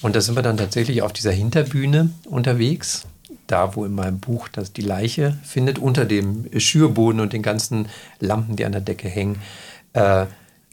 [0.02, 3.04] Und da sind wir dann tatsächlich auf dieser Hinterbühne unterwegs.
[3.46, 7.86] Da, wo in meinem Buch das die Leiche findet, unter dem Schürboden und den ganzen
[8.20, 9.36] Lampen, die an der Decke hängen.
[9.94, 10.26] Äh,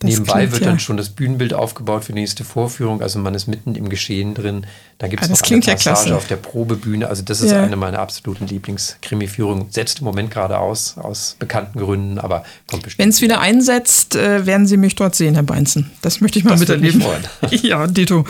[0.04, 3.02] nebenbei klingt wird ja- dann schon das Bühnenbild aufgebaut für die nächste Vorführung.
[3.02, 4.66] Also man ist mitten im Geschehen drin.
[4.98, 6.16] Da gibt es Ah, das noch eine ja Passage klasse.
[6.18, 7.08] auf der Probebühne.
[7.08, 7.64] Also das ist Ja.
[7.64, 9.68] eine meiner absoluten Lieblingskrimi-Führungen.
[9.72, 13.00] Setzt im Moment gerade aus, aus bekannten Gründen, aber kommt bestimmt.
[13.04, 15.90] Wenn es wieder einsetzt, äh, werden Sie mich dort sehen, Herr Beinzen.
[16.02, 17.02] Das möchte ich mal Das miterleben.
[17.52, 18.26] ja, Dito.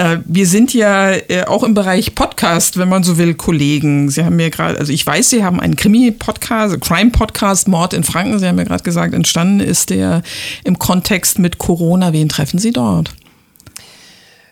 [0.00, 4.08] Äh, Wir sind ja äh, auch im Bereich Podcast, wenn man so will, Kollegen.
[4.08, 8.38] Sie haben mir gerade, also ich weiß, Sie haben einen Krimi-Podcast, Crime-Podcast, Mord in Franken,
[8.38, 10.22] Sie haben mir gerade gesagt, entstanden ist der
[10.64, 12.14] im Kontext mit Corona.
[12.14, 13.12] Wen treffen Sie dort?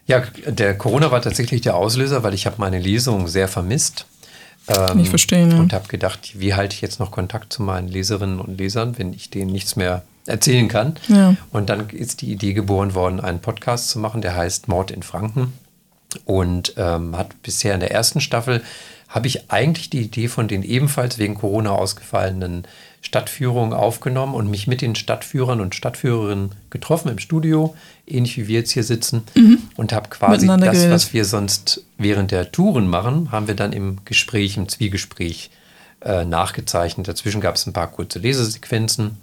[0.07, 4.05] Ja, der Corona war tatsächlich der Auslöser, weil ich habe meine Lesung sehr vermisst.
[4.67, 5.59] Kann ich verstehen, ja.
[5.61, 9.15] Und habe gedacht, wie halte ich jetzt noch Kontakt zu meinen Leserinnen und Lesern, wenn
[9.15, 10.97] ich denen nichts mehr erzählen kann.
[11.09, 11.37] Ja.
[11.51, 15.03] Und dann ist die Idee geboren worden, einen Podcast zu machen, der heißt Mord in
[15.03, 15.53] Franken.
[16.25, 18.63] Und ähm, hat bisher in der ersten Staffel,
[19.09, 22.67] habe ich eigentlich die Idee von den ebenfalls wegen Corona ausgefallenen
[23.01, 27.75] Stadtführungen aufgenommen und mich mit den Stadtführern und Stadtführerinnen getroffen im Studio,
[28.07, 29.23] ähnlich wie wir jetzt hier sitzen.
[29.77, 30.91] Und habe quasi das, geredet.
[30.91, 35.51] was wir sonst während der Touren machen, haben wir dann im Gespräch, im Zwiegespräch
[36.01, 37.09] äh, nachgezeichnet.
[37.09, 39.17] Dazwischen gab es ein paar kurze Lesesequenzen,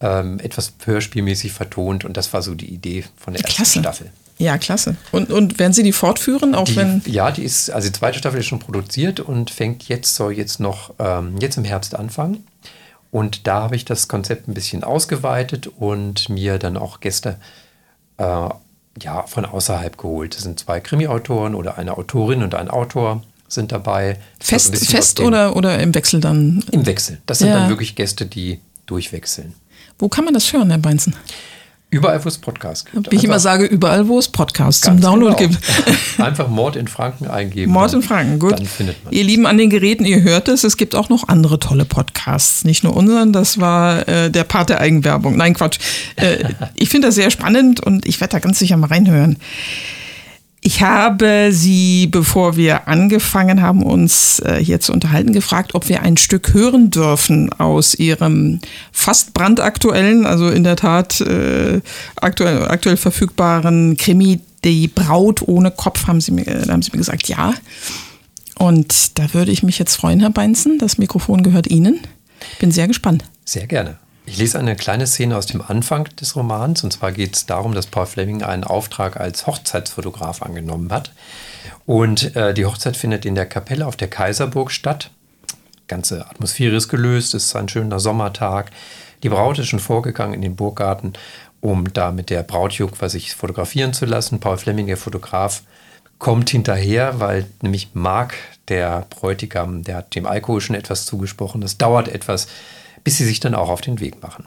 [0.00, 3.78] ähm, etwas hörspielmäßig vertont und das war so die Idee von der ersten Klasse.
[3.80, 4.10] Staffel.
[4.38, 4.96] Ja, klasse.
[5.12, 7.02] Und, und werden Sie die fortführen, auch Die, wenn.
[7.04, 10.60] ja, die ist, also die zweite Staffel ist schon produziert und fängt jetzt, soll jetzt
[10.60, 12.46] noch, ähm, jetzt im Herbst anfangen.
[13.10, 17.36] Und da habe ich das Konzept ein bisschen ausgeweitet und mir dann auch Gäste
[18.16, 18.22] äh,
[19.02, 20.34] ja, von außerhalb geholt.
[20.36, 24.16] Das sind zwei Krimi-Autoren oder eine Autorin und ein Autor sind dabei.
[24.40, 26.64] Fest, fest oder, oder im Wechsel dann?
[26.72, 27.20] Im Wechsel.
[27.26, 27.58] Das sind Ja.
[27.58, 29.54] dann wirklich Gäste, die durchwechseln.
[30.00, 31.14] Wo kann man das hören, Herr Beinzen?
[31.92, 33.10] Überall, wo es Podcasts gibt.
[33.10, 35.50] Wie ich immer Einfach- sage, überall, wo es Podcasts zum Download genau.
[35.50, 35.60] gibt.
[36.20, 37.72] Einfach Mord in Franken eingeben.
[37.72, 38.52] Mord in Franken, gut.
[38.52, 41.26] Dann findet man ihr Lieben an den Geräten, ihr hört es, es gibt auch noch
[41.26, 42.64] andere tolle Podcasts.
[42.64, 45.36] Nicht nur unseren, das war äh, der Part der Eigenwerbung.
[45.36, 45.80] Nein, Quatsch.
[46.14, 46.44] Äh,
[46.76, 49.36] ich finde das sehr spannend und ich werde da ganz sicher mal reinhören.
[50.62, 56.02] Ich habe Sie, bevor wir angefangen haben, uns äh, hier zu unterhalten, gefragt, ob wir
[56.02, 58.60] ein Stück hören dürfen aus Ihrem
[58.92, 61.80] fast brandaktuellen, also in der Tat äh,
[62.16, 66.90] aktuell, aktuell verfügbaren Krimi Die Braut ohne Kopf, haben Sie mir, äh, da haben Sie
[66.92, 67.54] mir gesagt, ja.
[68.58, 70.78] Und da würde ich mich jetzt freuen, Herr Beinzen.
[70.78, 72.00] Das Mikrofon gehört Ihnen.
[72.58, 73.24] Bin sehr gespannt.
[73.46, 73.96] Sehr gerne.
[74.30, 76.84] Ich lese eine kleine Szene aus dem Anfang des Romans.
[76.84, 81.10] Und zwar geht es darum, dass Paul Fleming einen Auftrag als Hochzeitsfotograf angenommen hat.
[81.84, 85.10] Und äh, die Hochzeit findet in der Kapelle auf der Kaiserburg statt.
[85.88, 88.70] Ganze Atmosphäre ist gelöst, es ist ein schöner Sommertag.
[89.24, 91.14] Die Braut ist schon vorgegangen in den Burggarten,
[91.60, 94.38] um da mit der Brautjungfer sich fotografieren zu lassen.
[94.38, 95.64] Paul Fleming, der Fotograf,
[96.20, 98.34] kommt hinterher, weil nämlich Mark,
[98.68, 101.60] der Bräutigam, der hat dem Alkohol schon etwas zugesprochen.
[101.62, 102.46] Das dauert etwas,
[103.04, 104.46] bis sie sich dann auch auf den Weg machen.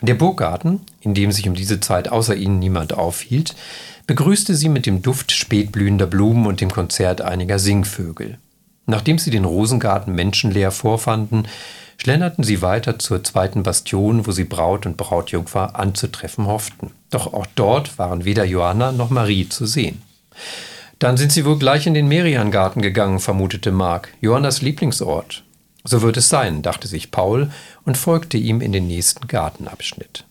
[0.00, 3.56] Der Burggarten, in dem sich um diese Zeit außer ihnen niemand aufhielt,
[4.06, 8.38] begrüßte sie mit dem Duft spätblühender Blumen und dem Konzert einiger Singvögel.
[8.86, 11.48] Nachdem sie den Rosengarten menschenleer vorfanden,
[12.00, 16.92] schlenderten sie weiter zur zweiten Bastion, wo sie Braut und Brautjungfer anzutreffen hofften.
[17.10, 20.02] Doch auch dort waren weder Johanna noch Marie zu sehen.
[20.98, 25.44] Dann sind sie wohl gleich in den Merian-Garten gegangen, vermutete Mark, Johannas Lieblingsort.
[25.84, 27.50] So wird es sein, dachte sich Paul
[27.84, 30.24] und folgte ihm in den nächsten Gartenabschnitt.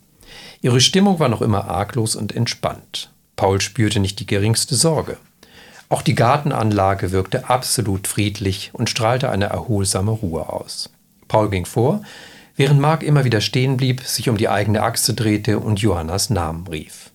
[0.61, 3.09] Ihre Stimmung war noch immer arglos und entspannt.
[3.35, 5.17] Paul spürte nicht die geringste Sorge.
[5.89, 10.89] Auch die Gartenanlage wirkte absolut friedlich und strahlte eine erholsame Ruhe aus.
[11.27, 12.01] Paul ging vor,
[12.55, 16.67] während Mark immer wieder stehen blieb, sich um die eigene Achse drehte und Johannas Namen
[16.67, 17.11] rief.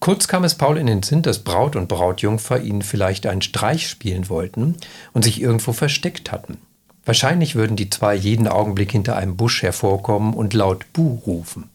[0.00, 3.88] Kurz kam es Paul in den Sinn, dass Braut und Brautjungfer ihnen vielleicht einen Streich
[3.88, 4.76] spielen wollten
[5.12, 6.58] und sich irgendwo versteckt hatten.
[7.04, 11.68] Wahrscheinlich würden die zwei jeden Augenblick hinter einem Busch hervorkommen und laut Buh rufen.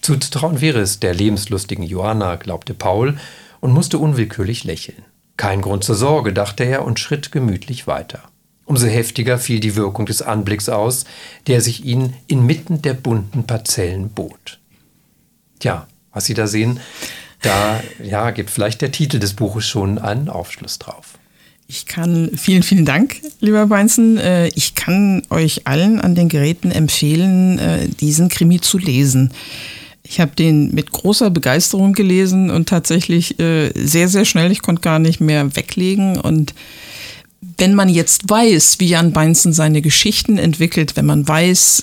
[0.00, 3.18] Zuzutrauen wäre es der lebenslustigen Johanna, glaubte Paul
[3.60, 5.04] und musste unwillkürlich lächeln.
[5.36, 8.22] Kein Grund zur Sorge, dachte er und schritt gemütlich weiter.
[8.64, 11.04] Umso heftiger fiel die Wirkung des Anblicks aus,
[11.46, 14.58] der sich ihnen inmitten der bunten Parzellen bot.
[15.60, 16.80] Tja, was Sie da sehen,
[17.42, 21.18] da ja, gibt vielleicht der Titel des Buches schon einen Aufschluss drauf.
[21.68, 24.18] Ich kann, vielen, vielen Dank, lieber Beinzen.
[24.18, 29.32] Äh, ich kann euch allen an den Geräten empfehlen, äh, diesen Krimi zu lesen.
[30.04, 34.52] Ich habe den mit großer Begeisterung gelesen und tatsächlich äh, sehr, sehr schnell.
[34.52, 36.54] Ich konnte gar nicht mehr weglegen und
[37.58, 41.82] wenn man jetzt weiß, wie Jan Beinzen seine Geschichten entwickelt, wenn man weiß,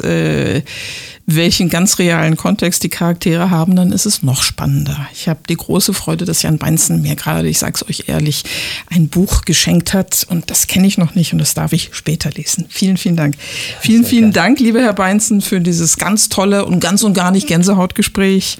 [1.26, 5.08] welchen ganz realen Kontext die Charaktere haben, dann ist es noch spannender.
[5.14, 8.44] Ich habe die große Freude, dass Jan Beinzen mir gerade, ich sage es euch ehrlich,
[8.90, 12.30] ein Buch geschenkt hat und das kenne ich noch nicht und das darf ich später
[12.32, 12.66] lesen.
[12.70, 13.36] Vielen, vielen Dank.
[13.80, 17.48] Vielen, vielen Dank, lieber Herr Beinzen, für dieses ganz tolle und ganz und gar nicht
[17.48, 18.58] Gänsehautgespräch.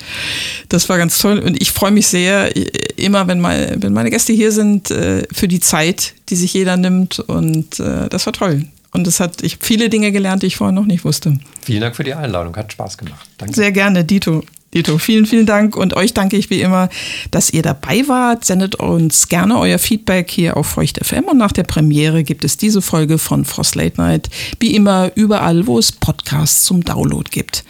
[0.70, 2.56] Das war ganz toll und ich freue mich sehr,
[2.98, 6.78] immer wenn, mal, wenn meine Gäste hier sind, äh, für die Zeit, die sich jeder
[6.78, 8.66] nimmt und äh, das war toll.
[8.94, 11.40] Und es hat, ich viele Dinge gelernt, die ich vorher noch nicht wusste.
[11.62, 13.28] Vielen Dank für die Einladung, hat Spaß gemacht.
[13.38, 13.56] Danke.
[13.56, 14.44] Sehr gerne, Dito.
[14.74, 16.90] Dito, vielen, vielen Dank und euch danke ich wie immer,
[17.30, 18.44] dass ihr dabei wart.
[18.44, 22.58] Sendet uns gerne euer Feedback hier auf Feucht FM und nach der Premiere gibt es
[22.58, 24.30] diese Folge von Frost Late Night
[24.60, 27.64] wie immer überall, wo es Podcasts zum Download gibt.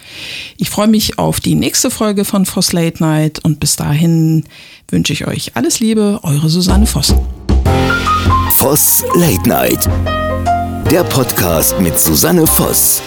[0.57, 4.45] Ich freue mich auf die nächste Folge von Frost Late Night und bis dahin
[4.89, 7.13] wünsche ich euch alles Liebe, eure Susanne Voss.
[8.49, 9.89] Voss Late Night
[10.89, 13.03] der Podcast mit Susanne Voss.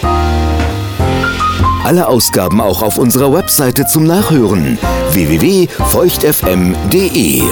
[1.83, 4.79] Alle Ausgaben auch auf unserer Webseite zum Nachhören
[5.11, 7.43] www.feuchtfm.de.